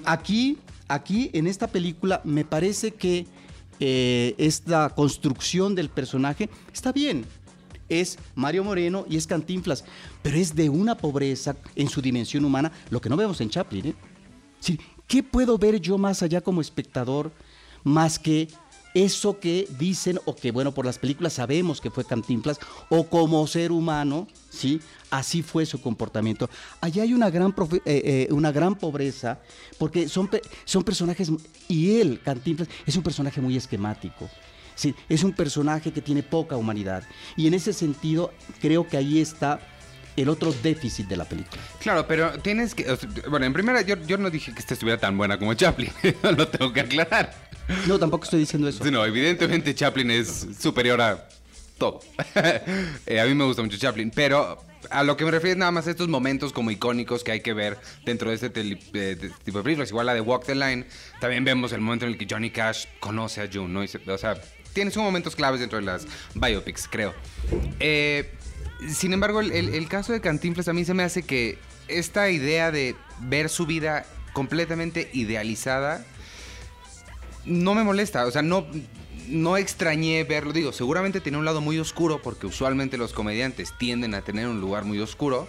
[0.05, 3.25] Aquí, aquí en esta película me parece que
[3.79, 7.25] eh, esta construcción del personaje está bien.
[7.87, 9.83] Es Mario Moreno y es Cantinflas,
[10.21, 13.87] pero es de una pobreza en su dimensión humana, lo que no vemos en Chaplin.
[13.87, 13.95] ¿eh?
[15.07, 17.31] ¿Qué puedo ver yo más allá como espectador
[17.85, 18.47] más que
[18.95, 22.57] eso que dicen o que bueno por las películas sabemos que fue Cantinflas
[22.89, 24.81] o como ser humano, sí,
[25.11, 26.49] así fue su comportamiento.
[26.81, 29.39] Allá hay una gran eh, eh, una gran pobreza
[29.77, 30.29] porque son
[30.63, 31.29] son personajes
[31.67, 34.29] y él Cantinflas es un personaje muy esquemático.
[34.75, 37.03] Sí, es un personaje que tiene poca humanidad
[37.35, 39.59] y en ese sentido creo que ahí está
[40.15, 41.61] el otro déficit de la película.
[41.79, 42.85] Claro, pero tienes que.
[43.29, 45.91] bueno, en primera, yo, yo no dije que esta estuviera tan buena como Chaplin.
[46.37, 47.44] lo tengo que aclarar.
[47.87, 48.83] No, tampoco estoy diciendo eso.
[48.91, 51.27] no, evidentemente Chaplin es superior a
[51.77, 51.99] todo.
[53.05, 55.71] Eh, a mí me gusta mucho Chaplin, pero a lo que me refiero es nada
[55.71, 59.63] más a estos momentos como icónicos que hay que ver dentro de este tipo de
[59.63, 59.89] películas.
[59.89, 60.85] Igual la de Walk the Line,
[61.19, 63.81] también vemos el momento en el que Johnny Cash conoce a June, ¿no?
[64.13, 64.39] o sea,
[64.73, 67.13] tiene sus momentos claves dentro de las biopics, creo.
[67.79, 68.31] Eh,
[68.89, 72.95] sin embargo, el, caso de Cantinflas a mí se me hace que esta idea de
[73.21, 76.05] ver su vida completamente idealizada
[77.45, 78.25] no me molesta.
[78.25, 78.65] O sea, no,
[79.27, 80.53] no extrañé verlo.
[80.53, 84.61] Digo, seguramente tiene un lado muy oscuro, porque usualmente los comediantes tienden a tener un
[84.61, 85.47] lugar muy oscuro.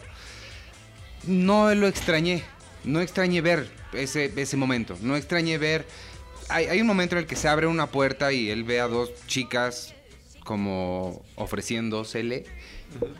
[1.27, 2.43] No lo extrañé.
[2.85, 4.97] No extrañé ver ese, ese momento.
[5.01, 5.87] No extrañé ver.
[6.49, 8.87] Hay, hay un momento en el que se abre una puerta y él ve a
[8.87, 9.95] dos chicas
[10.45, 12.45] como ofreciéndosele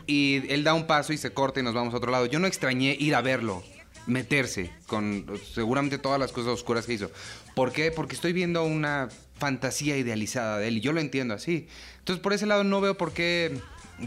[0.05, 2.25] y él da un paso y se corta y nos vamos a otro lado.
[2.25, 3.63] Yo no extrañé ir a verlo,
[4.07, 7.11] meterse con seguramente todas las cosas oscuras que hizo.
[7.53, 7.91] ¿Por qué?
[7.91, 11.67] Porque estoy viendo una fantasía idealizada de él y yo lo entiendo así.
[11.99, 13.59] Entonces por ese lado no veo por qué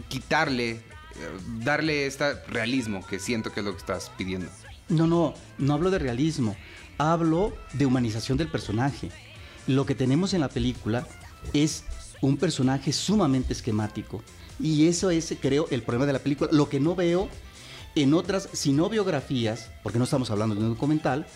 [0.09, 0.81] quitarle, eh,
[1.59, 4.49] darle este realismo que siento que es lo que estás pidiendo.
[4.89, 6.57] No, no, no hablo de realismo,
[6.97, 9.09] hablo de humanización del personaje.
[9.67, 11.07] Lo que tenemos en la película
[11.53, 11.85] es
[12.21, 14.23] un personaje sumamente esquemático
[14.59, 16.49] y eso es, creo, el problema de la película.
[16.51, 17.29] Lo que no veo
[17.95, 21.27] en otras, si no biografías, porque no estamos hablando de un documental,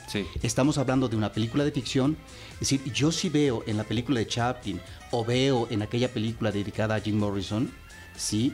[0.41, 2.17] estamos hablando de una película de ficción.
[2.53, 4.79] Es decir, yo sí veo en la película de Chaplin
[5.11, 7.71] o veo en aquella película dedicada a Jim Morrison,
[8.15, 8.53] sí,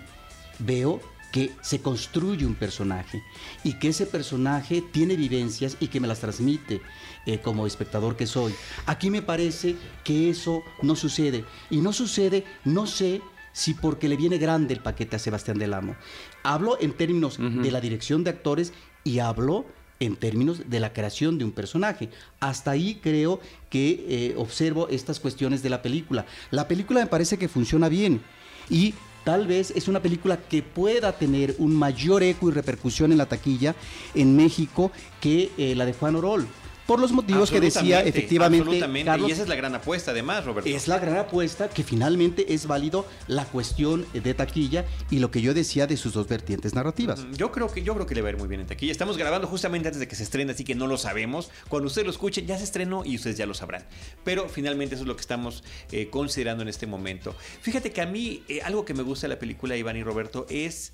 [0.60, 1.00] veo
[1.32, 3.24] que se construye un personaje
[3.64, 6.82] y que ese personaje tiene vivencias y que me las transmite
[7.26, 8.54] eh, como espectador que soy.
[8.86, 13.22] Aquí me parece que eso no sucede y no sucede, no sé
[13.54, 15.96] si porque le viene grande el paquete a Sebastián del Amo.
[16.44, 18.74] Hablo en términos de la dirección de actores
[19.04, 19.66] y hablo
[20.00, 22.10] en términos de la creación de un personaje.
[22.40, 26.26] Hasta ahí creo que eh, observo estas cuestiones de la película.
[26.50, 28.22] La película me parece que funciona bien
[28.70, 33.20] y tal vez es una película que pueda tener un mayor eco y repercusión en
[33.20, 33.76] la taquilla
[34.16, 36.48] en México que eh, la de Juan Orol
[36.92, 40.70] por los motivos que decía efectivamente Carlos, y esa es la gran apuesta además, Roberto.
[40.70, 45.42] Es la gran apuesta que finalmente es válido la cuestión de taquilla y lo que
[45.42, 47.26] yo decía de sus dos vertientes narrativas.
[47.32, 48.92] Yo creo que yo creo que le va a ir muy bien en taquilla.
[48.92, 51.50] Estamos grabando justamente antes de que se estrene, así que no lo sabemos.
[51.70, 53.86] Cuando ustedes lo escuchen ya se estrenó y ustedes ya lo sabrán.
[54.26, 57.34] Pero finalmente eso es lo que estamos eh, considerando en este momento.
[57.62, 60.46] Fíjate que a mí eh, algo que me gusta de la película Iván y Roberto
[60.50, 60.92] es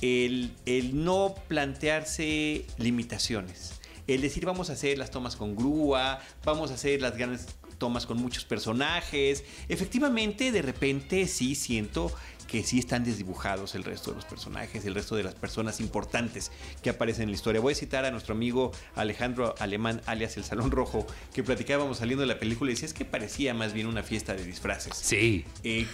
[0.00, 3.73] el, el no plantearse limitaciones
[4.06, 7.46] el decir vamos a hacer las tomas con grúa, vamos a hacer las grandes
[7.78, 9.44] tomas con muchos personajes.
[9.68, 12.12] Efectivamente, de repente sí siento
[12.54, 16.52] que sí están desdibujados el resto de los personajes, el resto de las personas importantes
[16.84, 17.60] que aparecen en la historia.
[17.60, 22.20] Voy a citar a nuestro amigo Alejandro Alemán, alias El Salón Rojo, que platicábamos saliendo
[22.20, 24.94] de la película y decía es que parecía más bien una fiesta de disfraces.
[24.94, 25.44] Sí.
[25.64, 25.88] Eh,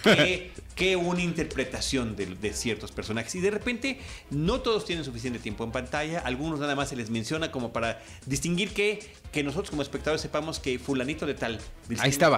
[0.75, 3.33] que, una interpretación de, de, ciertos personajes.
[3.33, 7.09] Y de repente no todos tienen suficiente tiempo en pantalla, algunos nada más se les
[7.09, 8.99] menciona como para distinguir que,
[9.31, 11.59] que nosotros como espectadores sepamos que fulanito de tal,
[11.97, 12.37] Ahí estaba.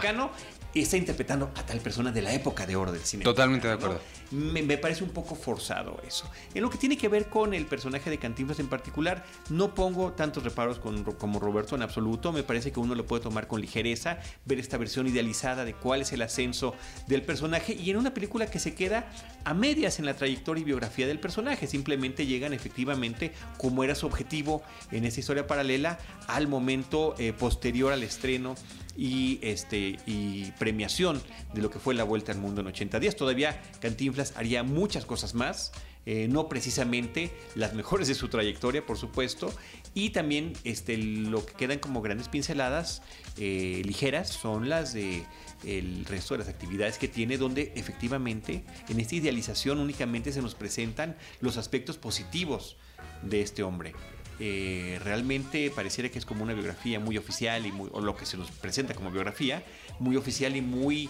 [0.82, 3.24] Está interpretando a tal persona de la época de oro del cine.
[3.24, 4.00] Totalmente de acuerdo.
[4.34, 6.30] Me, parece un poco forzado eso.
[6.54, 10.14] En lo que tiene que ver con el personaje de Cantinflas en particular, no pongo
[10.14, 12.32] tantos reparos con- como Roberto en absoluto.
[12.34, 16.02] Me parece que uno lo puede tomar con ligereza, ver esta versión idealizada de cuál
[16.02, 16.76] es el ascenso
[17.08, 19.10] del personaje y en una película que se queda
[19.46, 21.68] a medias en la trayectoria y biografía del personaje.
[21.68, 27.94] Simplemente llegan efectivamente como era su objetivo en esa historia paralela al momento eh, posterior
[27.94, 28.56] al estreno
[28.96, 31.22] y, este, y premiación
[31.54, 33.16] de lo que fue la Vuelta al Mundo en 80 días.
[33.16, 35.72] Todavía Cantinflas haría muchas cosas más.
[36.06, 39.54] eh, no precisamente las mejores de su trayectoria, por supuesto,
[39.94, 43.02] y también este, lo que quedan como grandes pinceladas
[43.38, 45.24] eh, ligeras son las de
[45.64, 50.56] el resto de las actividades que tiene, donde efectivamente en esta idealización únicamente se nos
[50.56, 52.76] presentan los aspectos positivos
[53.22, 53.94] de este hombre.
[54.40, 58.26] Eh, realmente pareciera que es como una biografía muy oficial y muy, o lo que
[58.26, 59.64] se nos presenta como biografía,
[60.00, 61.10] muy oficial y muy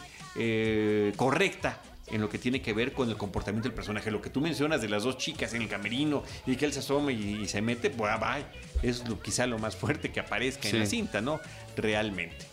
[1.16, 4.12] correcta en lo que tiene que ver con el comportamiento del personaje.
[4.12, 6.80] Lo que tú mencionas de las dos chicas en el camerino y que él se
[6.80, 8.46] asoma y, y se mete, pues, bye,
[8.82, 10.76] es lo, quizá lo más fuerte que aparezca Sí.
[10.76, 11.40] en la cinta, ¿no?
[11.78, 12.46] Realmente.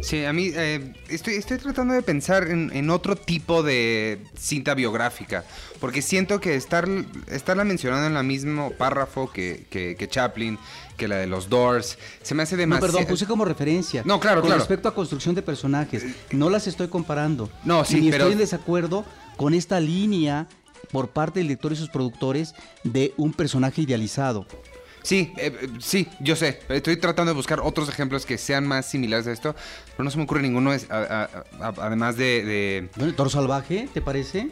[0.00, 4.72] Sí, a mí eh, estoy, estoy tratando de pensar en, en otro tipo de cinta
[4.74, 5.44] biográfica,
[5.80, 6.88] porque siento que estar,
[7.28, 10.58] estarla mencionando en el mismo párrafo que, que- que Chaplin,
[11.02, 12.92] que la de los Doors, se me hace No, demasiado...
[12.92, 14.02] perdón, puse como referencia.
[14.04, 14.60] No, claro, Con claro.
[14.60, 17.50] respecto a construcción de personajes, no las estoy comparando.
[17.64, 19.04] No, sí, Ni pero- estoy en desacuerdo
[19.36, 20.46] con esta línea
[20.92, 24.46] por parte del director y sus productores de un personaje idealizado.
[25.02, 26.60] Sí, eh, eh, sí, yo sé.
[26.68, 29.56] Estoy tratando de buscar otros ejemplos que sean más similares a esto,
[29.96, 31.24] pero no se me ocurre ninguno, es- a-
[31.60, 34.50] a- a- además de- de Toro Salvaje, ¿te parece?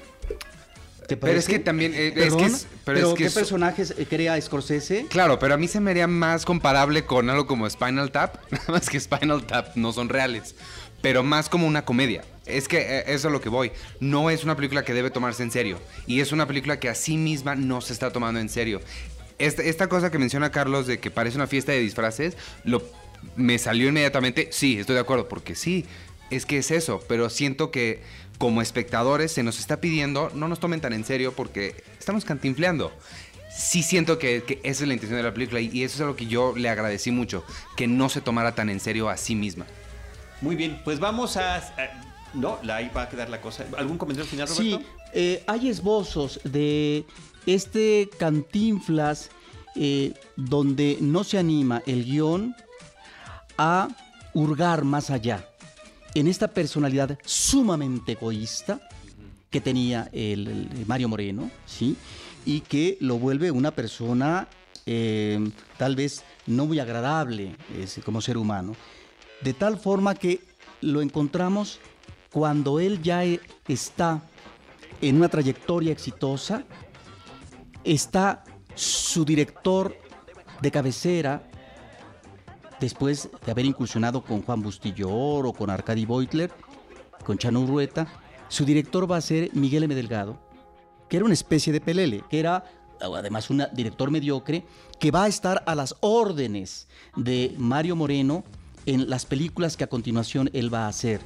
[1.10, 3.92] ¿Te Pero es que también, eh, es que es- pero es que ¿qué es- personajes
[3.98, 5.06] eh, crea Scorsese?
[5.08, 8.36] Claro, pero a mí se me haría más comparable con algo como Spinal Tap.
[8.52, 10.54] Nada más que Spinal Tap no son reales.
[11.02, 12.22] Pero más como una comedia.
[12.46, 13.72] Es que eh, eso es a lo que voy.
[13.98, 15.80] No es una película que debe tomarse en serio.
[16.06, 18.80] Y es una película que a sí misma no se está tomando en serio.
[19.38, 22.84] Esta, esta cosa que menciona Carlos de que parece una fiesta de disfraces, lo,
[23.34, 24.48] me salió inmediatamente.
[24.52, 25.86] Sí, estoy de acuerdo, porque sí,
[26.30, 27.02] es que es eso.
[27.08, 28.02] Pero siento que
[28.40, 32.90] como espectadores se nos está pidiendo no nos tomen tan en serio porque estamos cantinfleando
[33.54, 36.16] sí siento que, que esa es la intención de la película y, eso es algo
[36.16, 37.44] que yo le agradecí mucho,
[37.76, 39.66] que no se tomara tan en serio a sí misma.
[40.40, 41.56] Muy bien, pues vamos a...
[41.56, 41.62] a-
[42.32, 43.66] no, la- ahí va a quedar la cosa.
[43.76, 44.78] ¿Algún comentario final, Roberto?
[44.78, 47.04] Sí, eh, hay esbozos de
[47.44, 49.30] este Cantinflas
[49.74, 52.54] eh, donde no se anima el guion
[53.58, 53.88] a
[54.32, 55.49] hurgar más allá
[56.14, 58.80] en esta personalidad sumamente egoísta
[59.50, 61.96] que tenía el, Mario Moreno, ¿sí?
[62.44, 64.48] Y que lo vuelve una persona
[64.86, 65.38] eh,
[65.76, 67.56] tal vez no muy agradable
[68.04, 68.74] como ser humano.
[69.42, 70.40] De tal forma que
[70.80, 71.78] lo encontramos
[72.32, 74.22] cuando él ya e- está
[75.00, 76.64] en una trayectoria exitosa,
[77.84, 78.44] está
[78.74, 79.96] su director
[80.60, 81.49] de cabecera,
[82.80, 86.50] después de haber incursionado con Juan Bustillor o con Arcadi Beutler,
[87.24, 88.08] con Chano Rueta,
[88.48, 89.94] su director va a ser Miguel M.
[89.94, 90.38] Delgado,
[91.08, 92.64] que era una especie de pelele, que era
[93.00, 94.64] además un director mediocre,
[94.98, 98.44] que va a estar a las órdenes de Mario Moreno
[98.86, 101.20] en las películas que a continuación él va a hacer,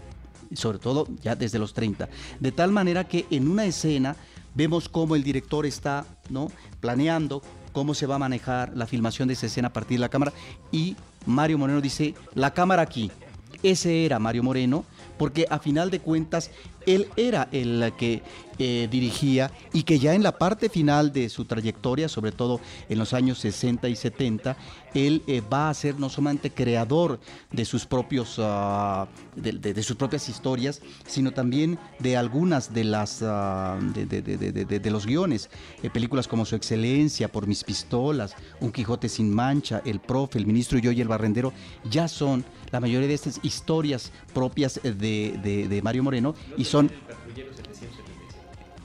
[0.54, 2.08] sobre todo ya desde los 30.
[2.40, 4.16] De tal manera que en una escena
[4.54, 6.50] vemos cómo el director está ¿no?
[6.80, 7.42] planeando
[7.74, 10.32] cómo se va a manejar la filmación de esa escena a partir de la cámara
[10.72, 13.10] y Mario Moreno dice, la cámara aquí.
[13.62, 14.84] Ese era Mario Moreno,
[15.18, 16.50] porque a final de cuentas
[16.86, 18.22] él era el que
[18.58, 22.98] eh, dirigía y que ya en la parte final de su trayectoria, sobre todo en
[22.98, 24.56] los años 60 y 70,
[24.94, 27.18] él eh, va a ser no solamente creador
[27.50, 33.78] de sus propios ah, de, sus propias historias, sino también de algunas de las ah,
[33.80, 35.50] de, los guiones,
[35.82, 40.46] Eh, películas como Su Excelencia, Por mis pistolas, Un Quijote sin mancha, El profe, El
[40.46, 41.52] ministro y yo y el barrendero,
[41.90, 46.90] ya son la mayoría de estas historias propias de- de Mario Moreno y son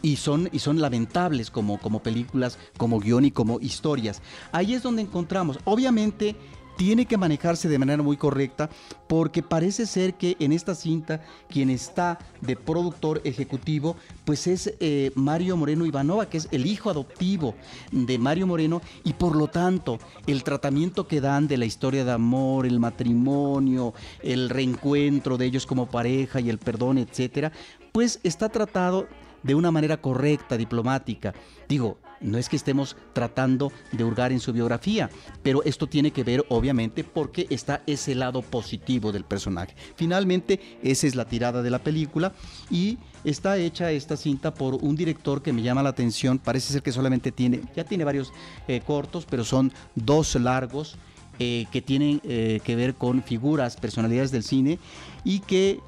[0.02, 4.22] y son, y son lamentables como, como películas, como guion y como historias.
[4.52, 6.36] Ahí es donde encontramos, obviamente
[6.80, 8.70] tiene que manejarse de manera muy correcta
[9.10, 15.12] porque parece ser que en esta cinta quien está de productor ejecutivo pues es eh,
[15.14, 17.54] Mario Moreno Ivanova, que es el hijo adoptivo
[17.92, 22.14] de Mario Moreno y por lo tanto el tratamiento que dan de la historia de
[22.14, 27.52] amor, el matrimonio, el reencuentro de ellos como pareja y el perdón, etcétera,
[27.92, 29.06] pues está tratado
[29.44, 31.34] de una manera correcta, diplomática.
[31.68, 35.10] Digo, no es que estemos tratando de hurgar en su biografía,
[35.44, 39.76] pero esto tiene que ver obviamente porque está ese lado positivo del personaje.
[39.96, 42.34] Finalmente, esa es la tirada de la película
[42.70, 46.84] y está hecha esta cinta por un director que me llama la atención, parece ser
[46.84, 48.34] que solamente tiene, ya tiene varios
[48.68, 50.98] eh, cortos, pero son dos largos.
[51.42, 54.78] Eh, que tienen eh, que ver con figuras, personalidades del cine
[55.24, 55.80] y que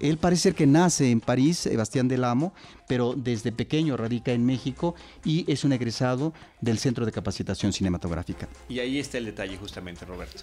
[0.00, 2.52] él parece que nace en París, Sebastián del Amo,
[2.88, 8.48] pero desde pequeño radica en México y es un egresado del Centro de Capacitación Cinematográfica.
[8.68, 10.42] Y ahí está el detalle justamente, Roberto.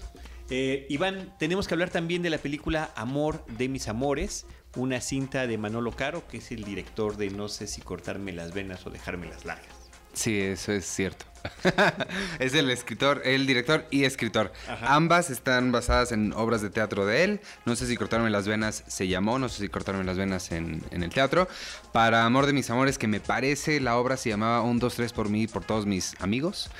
[0.50, 5.46] Eh, Iván, tenemos que hablar también de la película Amor de mis amores, una cinta
[5.46, 8.90] de Manolo Caro, que es el director de No sé si cortarme las venas o
[8.90, 9.73] dejarme las largas.
[10.14, 11.26] Sí, eso es cierto.
[12.38, 14.52] es el escritor, el director y escritor.
[14.82, 17.40] Ambas están basadas en obras de teatro de él.
[17.66, 20.82] No sé si cortarme las venas se llamó, no sé si cortarme las venas en,
[20.90, 21.48] en el teatro.
[21.92, 25.12] Para Amor de mis amores, que me parece la obra se llamaba Un, dos, tres
[25.12, 26.70] por mí y por todos mis amigos.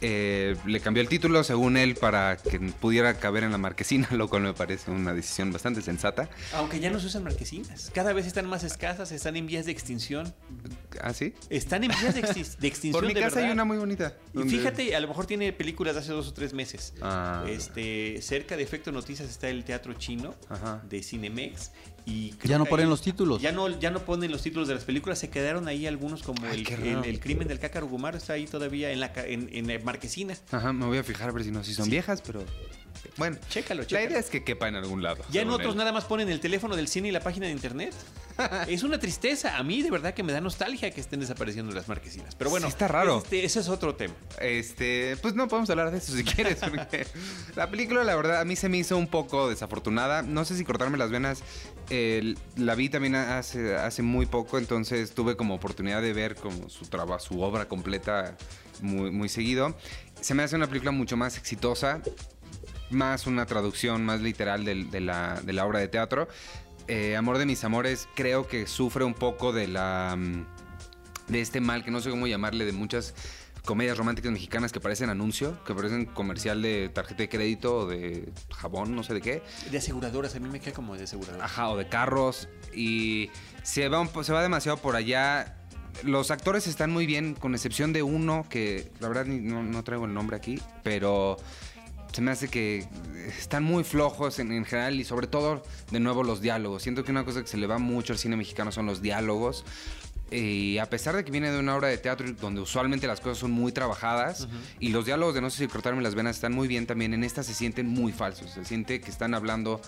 [0.00, 4.28] Eh, le cambió el título, según él, para que pudiera caber en la marquesina, lo
[4.28, 6.28] cual me parece una decisión bastante sensata.
[6.54, 7.90] Aunque ya no se usan marquesinas.
[7.94, 10.34] Cada vez están más escasas, están en vías de extinción.
[11.00, 11.32] ¿Ah, sí?
[11.48, 13.00] Están en vías de, extin- de extinción.
[13.00, 14.16] Por mi de casa hay una muy bonita.
[14.34, 16.92] Y fíjate, a lo mejor tiene películas de hace dos o tres meses.
[17.00, 17.44] Ah.
[17.48, 20.82] Este, cerca de Efecto Noticias está el Teatro Chino Ajá.
[20.88, 21.70] de Cinemex.
[22.06, 23.40] Y Ya no ponen ahí- los títulos.
[23.40, 25.18] Ya no, ya no ponen los títulos de las películas.
[25.18, 26.60] Se quedaron ahí algunos como Ay,
[27.04, 30.36] el, crimen del Cácaro Gumaro está ahí todavía en la ca- en, en la marquesina.
[30.50, 32.44] Ajá, me voy a fijar a ver si no, si son viejas, pero.
[33.16, 34.08] Bueno, Chécalo, la chécalo.
[34.10, 35.24] idea es que quepa en algún lado.
[35.30, 35.78] Ya en otros él.
[35.78, 37.94] nada más ponen el teléfono del cine y la página de internet.
[38.68, 39.56] es una tristeza.
[39.58, 42.34] A mí de verdad que me da nostalgia que estén desapareciendo las marquesinas.
[42.34, 43.18] Pero bueno, Sí, está raro.
[43.18, 44.14] Este, ese es otro tema.
[44.40, 47.06] Este, pues no podemos hablar de eso si quieres, porque
[47.56, 50.22] la película, la verdad, a mí se me hizo un poco desafortunada.
[50.22, 51.42] No sé si cortarme las venas.
[51.90, 56.68] eh, la vi también hace, hace muy poco, entonces tuve como oportunidad de ver como
[56.68, 58.36] su trabajo, su obra completa
[58.80, 59.76] muy, muy seguido.
[60.20, 62.00] Se me hace una película mucho más exitosa,
[62.90, 66.28] más una traducción más literal de, la, de la obra de teatro.
[66.86, 70.46] Eh, Amor de mis amores creo que sufre un poco de la mm,
[71.28, 73.14] de este mal que no sé cómo llamarle de muchas
[73.64, 78.30] comedias románticas mexicanas que parecen anuncio, que parecen comercial de tarjeta de crédito o de
[78.54, 79.42] jabón, no sé de qué.
[79.70, 81.42] De aseguradoras, a mí me queda como de aseguradoras.
[81.50, 82.46] Ajá, o de carros.
[82.74, 83.30] Y
[83.62, 85.56] se va, un po- se va demasiado por allá.
[86.02, 90.12] Los actores están muy bien, con excepción de uno que la verdad no traigo el
[90.12, 91.38] nombre aquí, pero
[92.14, 92.86] se me hace que
[93.38, 96.84] están muy flojos en, en general y sobre todo, de nuevo, los diálogos.
[96.84, 99.64] Siento que una cosa que se le va mucho al cine mexicano son los diálogos.
[100.30, 103.38] Y a pesar de que viene de una obra de teatro donde usualmente las cosas
[103.38, 104.48] son muy trabajadas
[104.80, 107.24] y los diálogos de no sé si cortarme las venas están muy bien también, en
[107.24, 108.50] esta se sienten muy falsos.
[108.50, 109.80] Se siente que están hablando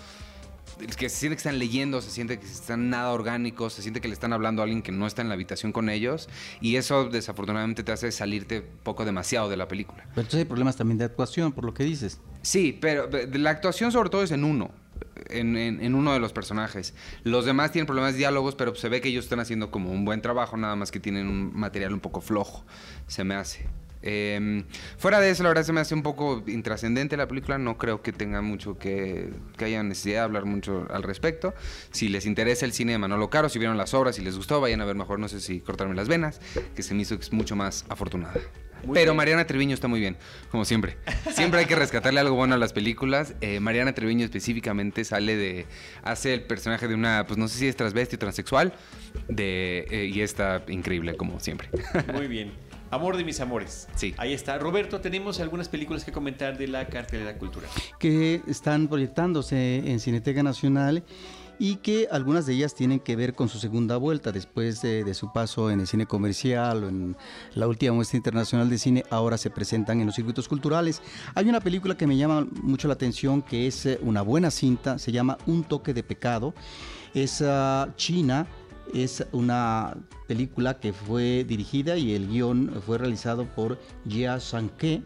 [0.96, 4.08] que se siente que están leyendo, se siente que están nada orgánicos, se siente que
[4.08, 6.28] le están hablando a alguien que no está en la habitación con ellos
[6.60, 10.02] y eso desafortunadamente te hace salirte poco demasiado de la película.
[10.10, 12.20] Pero entonces hay problemas también de actuación, por lo que dices.
[12.42, 14.70] Sí, pero la actuación sobre todo es en uno,
[15.30, 16.94] en, en- en uno de los personajes.
[17.24, 20.04] Los demás tienen problemas de diálogos, pero se ve que ellos están haciendo como un
[20.04, 22.64] buen trabajo, nada más que tienen un material un poco flojo,
[23.06, 23.66] se me hace.
[24.08, 24.64] Eh,
[24.98, 27.58] fuera de eso, la verdad se me hace un poco intrascendente la película.
[27.58, 31.54] No creo que tenga mucho que, que haya necesidad de hablar mucho al respecto.
[31.90, 34.60] Si les interesa el cine de Manolo Caro, si vieron las obras, si les gustó,
[34.60, 36.40] vayan a ver mejor, no sé si cortarme las venas,
[36.76, 38.34] que se me hizo mucho más afortunada.
[38.84, 39.16] Muy Pero bien.
[39.16, 40.16] Mariana Treviño está muy bien,
[40.50, 40.96] como siempre.
[41.32, 43.34] Siempre hay que rescatarle algo bueno a las películas.
[43.40, 45.66] Eh, Mariana Treviño específicamente sale de.
[46.04, 48.74] hace el personaje de una, pues no sé si es transvesti o transexual.
[49.28, 51.70] De, eh, y está increíble, como siempre.
[52.14, 52.52] Muy bien.
[52.96, 53.88] Amor de mis amores.
[53.94, 54.14] Sí.
[54.16, 54.56] Ahí está.
[54.56, 57.68] Roberto, tenemos algunas películas que comentar de la cartelera cultural.
[57.98, 61.04] que están proyectándose en Cineteca Nacional
[61.58, 65.12] y que algunas de ellas tienen que ver con su segunda vuelta después de, de
[65.12, 67.18] su paso en el cine comercial o en
[67.54, 71.02] la última muestra internacional de cine, ahora se presentan en los circuitos culturales.
[71.34, 74.98] Hay una película que me llama mucho la atención que es eh, una buena cinta,
[74.98, 76.54] se llama Un toque de pecado,
[77.12, 78.46] es ah, china,
[78.94, 79.96] es una
[80.26, 85.02] película que fue dirigida y el guion fue realizado por Jia Sanke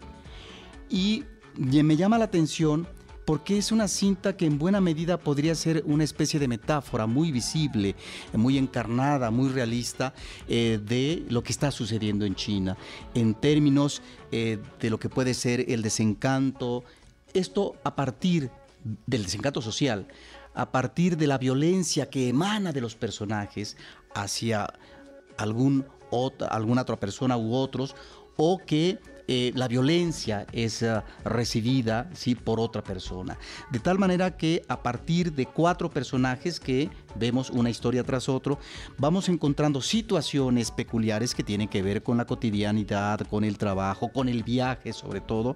[0.89, 1.25] y
[1.57, 2.87] me llama la atención
[3.25, 7.31] porque es una cinta que en buena medida podría ser una especie de metáfora muy
[7.31, 7.95] visible,
[8.33, 10.15] muy encarnada, muy realista
[10.49, 12.77] eh, de lo que está sucediendo en China,
[13.15, 16.83] en términos eh, de lo que puede ser el desencanto,
[17.33, 18.51] esto a partir
[19.07, 20.09] del desencanto social,
[20.55, 23.77] a partir de la violencia que emana de los personajes
[24.15, 24.69] hacia
[25.39, 27.95] algún ot- alguna otra persona u otros,
[28.37, 28.99] o que
[29.33, 32.35] eh, la violencia es eh, recibida ¿sí?
[32.35, 33.39] por otra persona.
[33.71, 38.59] De tal manera que a partir de cuatro personajes que vemos una historia tras otro,
[38.99, 44.29] vamos encontrando situaciones peculiares que tienen que ver con la cotidianidad, con el trabajo, con
[44.29, 45.55] el viaje sobre todo.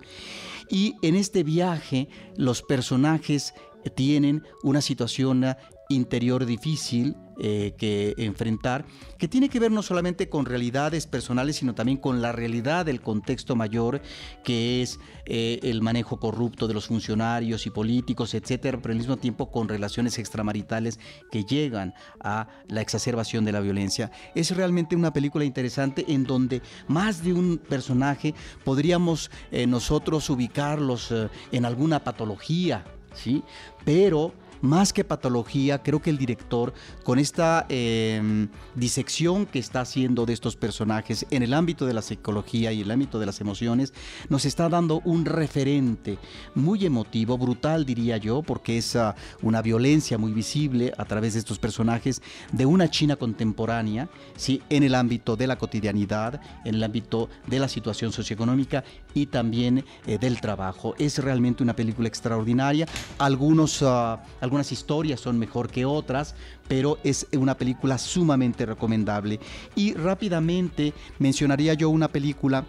[0.70, 3.54] Y en este viaje los personajes
[3.94, 5.44] tienen una situación
[5.88, 8.84] interior difícil eh, que enfrentar,
[9.18, 13.00] que tiene que ver no solamente con realidades personales, sino también con la realidad del
[13.00, 14.00] contexto mayor,
[14.44, 19.16] que es eh, el manejo corrupto de los funcionarios y políticos, etcétera, pero al mismo
[19.16, 21.00] tiempo con relaciones extramaritales
[21.32, 24.12] que llegan a la exacerbación de la violencia.
[24.36, 28.32] Es realmente una película interesante en donde más de un personaje
[28.64, 31.12] podríamos eh, nosotros ubicarlos
[31.50, 32.84] en alguna patología,
[33.14, 33.42] ¿sí?
[33.84, 34.32] Pero
[34.64, 40.32] más que patología, creo que el director, con esta em, disección que está haciendo de
[40.32, 43.92] estos personajes en el ámbito de la psicología y el ámbito de las emociones,
[44.30, 46.16] nos está dando un referente
[46.54, 51.40] muy emotivo, brutal diría yo, porque es ah, una violencia muy visible a través de
[51.40, 54.62] estos personajes de una China contemporánea, ¿sí?
[54.70, 58.82] en el ámbito de la cotidianidad, en el ámbito de la situación socioeconómica
[59.14, 60.94] y también eh, del trabajo.
[60.98, 62.86] Es realmente una película extraordinaria.
[63.18, 66.34] Algunos, uh, algunas historias son mejor que otras,
[66.68, 69.40] pero es una película sumamente recomendable.
[69.76, 72.64] Y rápidamente mencionaría yo una película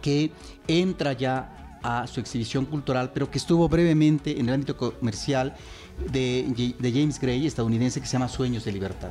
[0.00, 0.30] que
[0.66, 5.54] entra ya a su exhibición cultural, pero que estuvo brevemente en el ámbito comercial
[6.10, 9.10] de James Gray, estadounidense, que se llama Sueños de Libertad.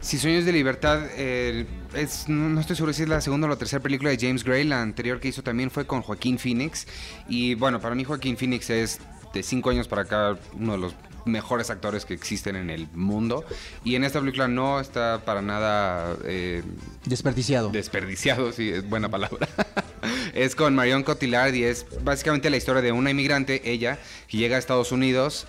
[0.00, 3.82] Si Sueños de Libertad, es, no estoy seguro si es la segunda o la tercera
[3.82, 4.64] película de James Gray.
[4.64, 6.86] La anterior que hizo también fue con Joaquín Phoenix.
[7.28, 8.98] Y bueno, para mí Joaquín Phoenix es
[9.34, 10.94] de cinco años para acá uno de los
[11.26, 13.44] mejores actores que existen en el mundo.
[13.84, 16.16] Y en esta película no está para nada...
[16.24, 16.62] Eh,
[17.04, 17.68] desperdiciado.
[17.68, 19.48] Desperdiciado, sí, es buena palabra.
[20.34, 23.98] es con Marion Cotillard y es básicamente la historia de una inmigrante, ella,
[24.28, 25.46] que llega a Estados Unidos.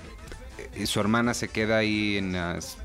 [0.75, 2.77] Eh, su hermana se queda ahí en las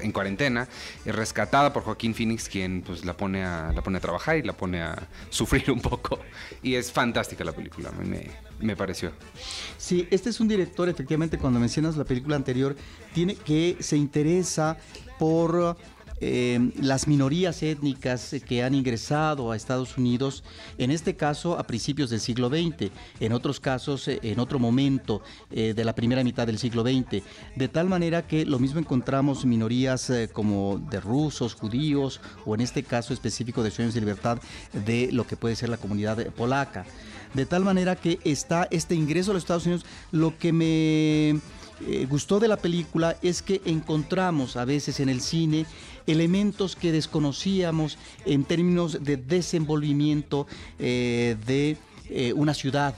[0.00, 0.68] en cuarentena,
[1.04, 4.42] es rescatada por Joaquín Phoenix, quien pues la pone a, la pone a trabajar y
[4.42, 6.18] la pone a sufrir un poco.
[6.62, 8.30] Y es fantástica la película, me,
[8.60, 9.12] me pareció.
[9.76, 12.76] Sí, este es un director, efectivamente, cuando mencionas la película anterior,
[13.12, 14.76] tiene que se interesa
[15.18, 15.76] por
[16.20, 20.44] eh, las minorías étnicas que han ingresado a Estados Unidos,
[20.78, 25.22] en este caso a principios del siglo XX, en otros casos eh, en otro momento
[25.50, 27.22] eh, de la primera mitad del siglo XX,
[27.56, 32.84] de tal manera que lo mismo encontramos minorías como de rusos, judíos o en este
[32.84, 34.38] caso específico de Sueños de Libertad
[34.72, 36.84] de lo que puede ser la comunidad polaca.
[37.34, 41.40] De tal manera que está este ingreso a los Estados Unidos, lo que me
[42.08, 45.66] gustó de la película es que encontramos a veces en el cine
[46.06, 50.46] elementos que desconocíamos en términos de desenvolvimiento
[50.78, 51.76] eh, de
[52.10, 52.94] eh, una ciudad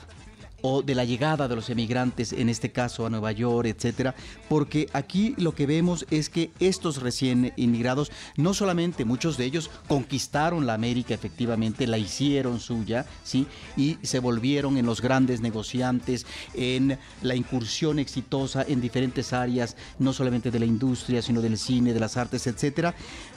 [0.68, 4.16] o de la llegada de los emigrantes, en este caso a Nueva York, etcétera,
[4.48, 9.70] porque aquí lo que vemos es que estos recién inmigrados, no solamente muchos de ellos
[9.86, 13.46] conquistaron la América, efectivamente, la hicieron suya, ¿sí?
[13.76, 20.12] Y se volvieron en los grandes negociantes, en la incursión exitosa en diferentes áreas, no
[20.12, 22.92] solamente de la industria, sino del cine, de las artes, etcétera,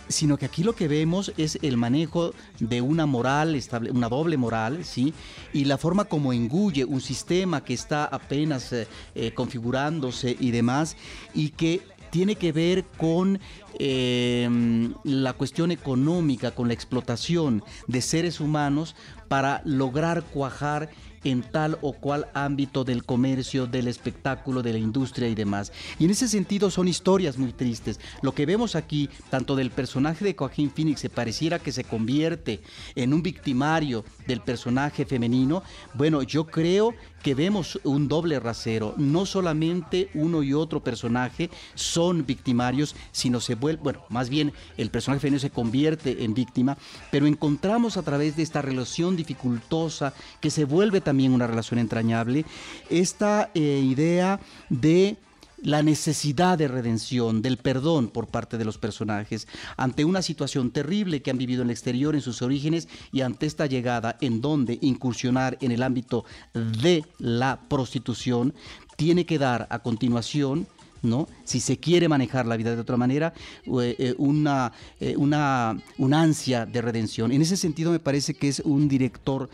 [0.09, 3.59] sino que aquí lo que vemos es el manejo de una moral,
[3.93, 5.13] una doble moral, ¿sí?
[5.53, 10.97] Y la forma como engulle un sistema que está apenas eh, eh, configurándose y demás,
[11.33, 13.39] y que tiene que ver con
[13.77, 18.95] em, la cuestión económica, con la explotación de seres humanos
[19.27, 20.89] para lograr cuajar
[21.23, 25.71] en tal o cual ámbito del comercio, del espectáculo, de la industria y demás.
[25.97, 27.99] Y en ese sentido son historias muy tristes.
[28.21, 32.61] Lo que vemos aquí, tanto del personaje de Joaquín Phoenix, se pareciera que se convierte
[32.95, 35.63] en un victimario del personaje femenino,
[35.95, 38.93] bueno, yo creo que vemos un doble rasero.
[38.97, 44.91] No solamente uno y otro personaje son victimarios, sino se vuelve, bueno, más bien el
[44.91, 46.77] personaje femenino se convierte en víctima,
[47.11, 52.45] pero encontramos a través de esta relación dificultosa que se vuelve también una relación entrañable,
[52.89, 55.17] esta eh, idea de
[55.63, 59.47] la necesidad de redención, del perdón por parte de los personajes
[59.77, 63.45] ante una situación terrible que han vivido en el exterior en sus orígenes y ante
[63.45, 68.53] esta llegada en donde incursionar en el ámbito de la prostitución
[68.95, 70.67] tiene que dar a continuación
[71.01, 71.27] ¿no?
[71.43, 73.33] Si se quiere manejar la vida de otra manera,
[73.65, 77.31] eh, eh, una, eh, una, una, ansia de redención.
[77.31, 79.49] En ese sentido me parece que es un director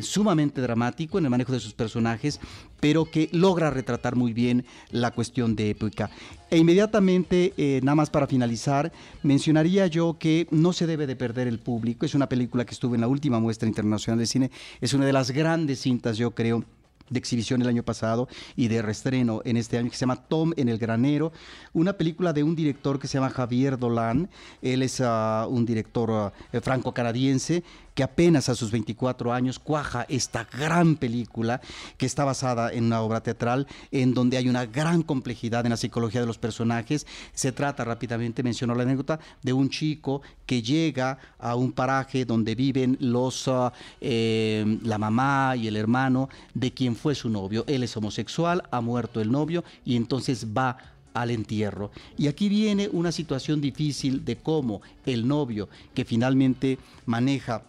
[0.00, 2.40] sumamente dramático en el manejo de sus personajes,
[2.80, 6.10] pero que logra retratar muy bien la cuestión de época.
[6.50, 7.52] E inmediatamente,
[7.82, 8.92] nada más para finalizar,
[9.22, 12.06] mencionaría yo que no se debe de perder el público.
[12.06, 14.50] Es una película que estuvo en la última muestra internacional de cine.
[14.80, 16.64] Es una de las grandes cintas, yo creo,
[17.10, 20.52] de exhibición el año pasado y de restreno en este año que se llama Tom
[20.56, 21.32] en el granero,
[21.72, 24.28] una película de un director que se llama Javier Dolan,
[24.62, 27.62] él es ah, un director ah, franco-canadiense
[27.98, 31.60] que apenas a sus 24 años cuaja esta gran película
[31.96, 35.76] que está basada en una obra teatral en donde hay una gran complejidad en la
[35.76, 37.08] psicología de los personajes.
[37.34, 42.54] Se trata, rápidamente mencionó la anécdota, de un chico que llega a un paraje donde
[42.54, 47.64] viven los, ah, eh, la mamá y el hermano de quien fue su novio.
[47.66, 50.78] Él es homosexual, ha muerto el novio y entonces va
[51.14, 51.90] al entierro.
[52.16, 57.64] Y aquí viene una situación difícil de cómo el novio que finalmente maneja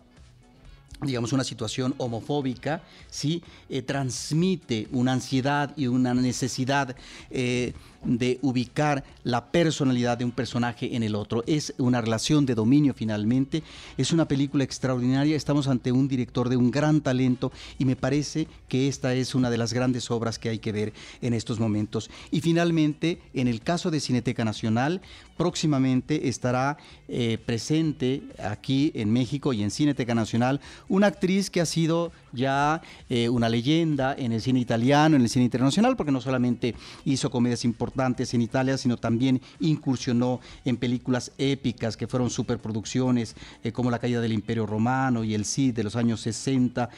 [1.02, 3.42] digamos, una situación homofóbica, ¿sí?
[3.70, 6.96] Eh, transmite una ansiedad y una necesidad
[7.30, 7.74] eh,
[8.04, 11.44] de ubicar la personalidad de un personaje en el otro.
[11.48, 13.64] Es una relación de dominio finalmente.
[13.98, 15.36] Es una película extraordinaria.
[15.36, 19.50] Estamos ante un director de un gran talento y me parece que esta es una
[19.50, 22.10] de las grandes obras que hay que ver en estos momentos.
[22.32, 25.02] Y finalmente, en el caso de Cineteca Nacional,
[25.38, 26.78] próximamente estará
[27.08, 30.60] eh, presente aquí en México y en Cineteca Nacional
[30.90, 35.30] una actriz que ha sido ya eh, una leyenda en el cine italiano, en el
[35.30, 36.76] cine internacional, porque no solamente
[37.06, 43.72] hizo comedias importantes en Italia, sino también incursionó en películas épicas que fueron superproducciones, eh,
[43.72, 46.90] como La caída del Imperio Romano y El Cid de los años 60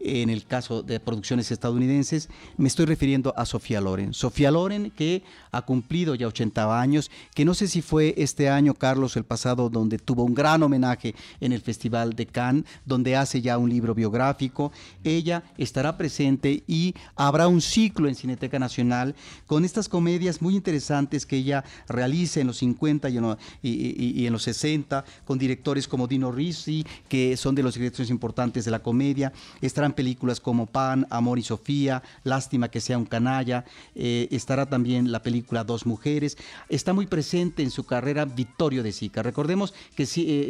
[0.00, 4.14] en el caso de producciones estadounidenses, me estoy refiriendo a Sofía Loren.
[4.14, 5.22] Sofía Loren que
[5.52, 9.68] ha cumplido ya 80 años, que no sé si fue este año, Carlos, el pasado,
[9.68, 13.94] donde tuvo un gran homenaje en el Festival de Cannes, donde hace ya un libro
[13.94, 14.72] biográfico.
[15.02, 19.14] Ella estará presente y habrá un ciclo en Cineteca Nacional
[19.46, 25.04] con estas comedias muy interesantes que ella realiza en los 50 y en, los 60,
[25.24, 29.32] con directores como Dino Risi, que son de los directores importantes de la comedia.
[29.92, 33.64] Películas como Pan, Amor y Sofía, Lástima que sea un canalla.
[33.94, 36.36] Eh, estará también la película Dos Mujeres.
[36.68, 39.22] Está muy presente en su carrera Vittorio de Sica.
[39.22, 40.06] Recordemos que eh,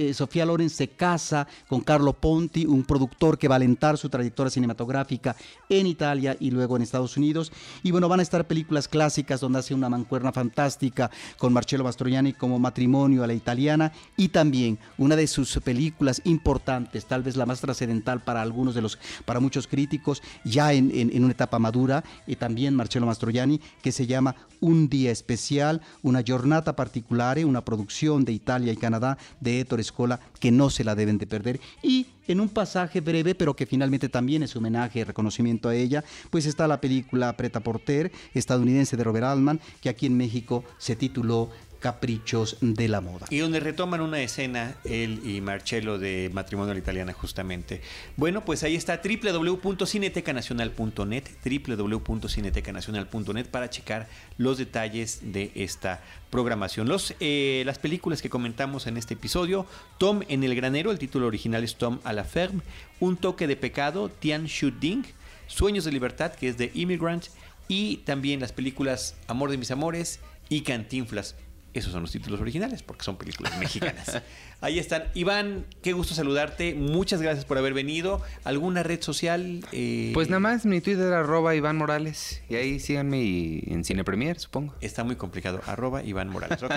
[0.09, 4.09] eh, Sofía Loren se casa con Carlo Ponti, un productor que va a alentar su
[4.09, 5.37] trayectoria cinematográfica
[5.68, 7.53] en Italia y luego en Estados Unidos.
[7.82, 12.32] Y bueno, van a estar películas clásicas donde hace una mancuerna fantástica con Marcello Mastroianni
[12.32, 17.47] como Matrimonio a la Italiana y también una de sus películas importantes, tal vez la
[17.47, 22.03] más trascendental para algunos de los, para muchos críticos, ya en, en una etapa madura,
[22.27, 28.24] y también Marcello Mastroianni, que se llama Un día especial, una jornada particular, una producción
[28.24, 31.61] de Italia y Canadá de Ettore Scola que no se la deben de perder.
[31.83, 36.05] Y en un pasaje breve, pero que finalmente también es homenaje y reconocimiento a ella,
[36.31, 40.97] pues está la película Preta Porter, estadounidense de Robert Altman, que aquí en México se
[40.97, 41.51] tituló
[41.87, 43.26] caprichos de la moda.
[43.30, 47.80] Y donde retoman una escena él y Marcello de Matrimonio a la Italiana justamente.
[48.16, 56.89] Bueno, pues ahí está www.cinetecanacional.net, www.cinetecanacional.net para checar los detalles de esta programación.
[56.89, 59.64] Los, eh, las películas que comentamos en este episodio,
[59.99, 62.62] Tom en el granero, el título original es Tom a la ferme,
[62.99, 65.05] Un toque de pecado, Tian Shu Ding,
[65.47, 67.26] Sueños de libertad, que es de Immigrant,
[67.68, 70.18] y también las películas Amor de mis amores
[70.49, 71.37] y Cantinflas.
[71.77, 74.22] Esos son los títulos originales, porque son películas mexicanas.
[74.61, 75.05] Ahí están.
[75.15, 76.75] Iván, qué gusto saludarte.
[76.75, 78.23] Muchas gracias por haber venido.
[78.45, 79.61] ¿Alguna red social?
[79.73, 82.43] Eh, pues nada más, mi Twitter arroba Iván Morales.
[82.49, 83.19] Y ahí síganme
[83.67, 84.75] en Cine Premier, supongo.
[84.81, 85.61] Está muy complicado.
[85.67, 86.63] Arroba Iván Morales.
[86.63, 86.73] Ok.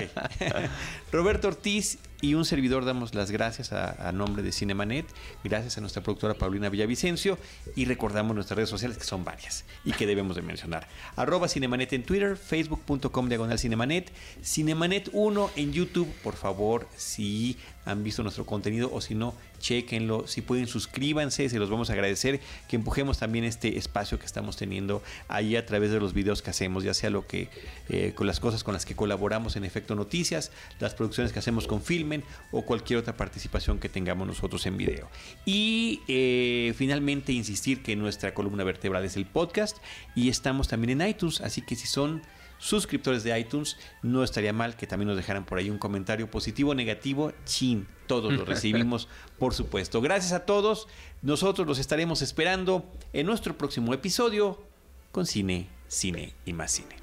[1.12, 5.06] Roberto Ortiz y un servidor damos las gracias a, nombre de Cinemanet.
[5.42, 7.38] Gracias a nuestra productora Paulina Villavicencio.
[7.76, 10.86] Y recordamos nuestras redes sociales, que son varias y que debemos de mencionar.
[11.16, 14.12] Arroba Cinemanet en Twitter, facebook.com diagonal Cinemanet,
[14.42, 16.12] Cinemanet 1 en YouTube.
[16.22, 20.26] Por favor, si han visto nuestro contenido o si no, chequenlo.
[20.26, 22.40] Si pueden, suscríbanse, se los vamos a agradecer.
[22.68, 26.50] Que empujemos también este espacio que estamos teniendo ahí a través de los videos que
[26.50, 27.48] hacemos, ya sea lo que
[27.88, 31.66] eh, con las cosas con las que colaboramos en Efecto Noticias, las producciones que hacemos
[31.66, 35.08] con Filmen o cualquier otra participación que tengamos nosotros en video.
[35.44, 39.78] Y eh, finalmente, insistir que nuestra columna vertebral es el podcast
[40.14, 42.22] y estamos también en iTunes, así que si son
[42.60, 46.70] suscriptores de iTunes, no estaría mal que también nos dejaran por ahí un comentario positivo
[46.70, 47.32] o negativo.
[47.44, 49.08] Chin, todos lo recibimos,
[49.38, 50.00] por supuesto.
[50.00, 50.86] Gracias a todos.
[51.22, 54.62] Nosotros los estaremos esperando en nuestro próximo episodio
[55.10, 57.00] con Cine, Cine y más Cine.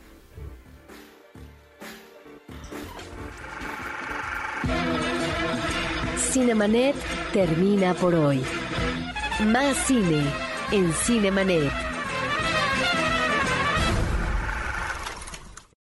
[6.18, 6.96] Cinemanet
[7.34, 8.42] termina por hoy.
[9.48, 10.24] Más cine
[10.72, 11.87] en Cinemanet.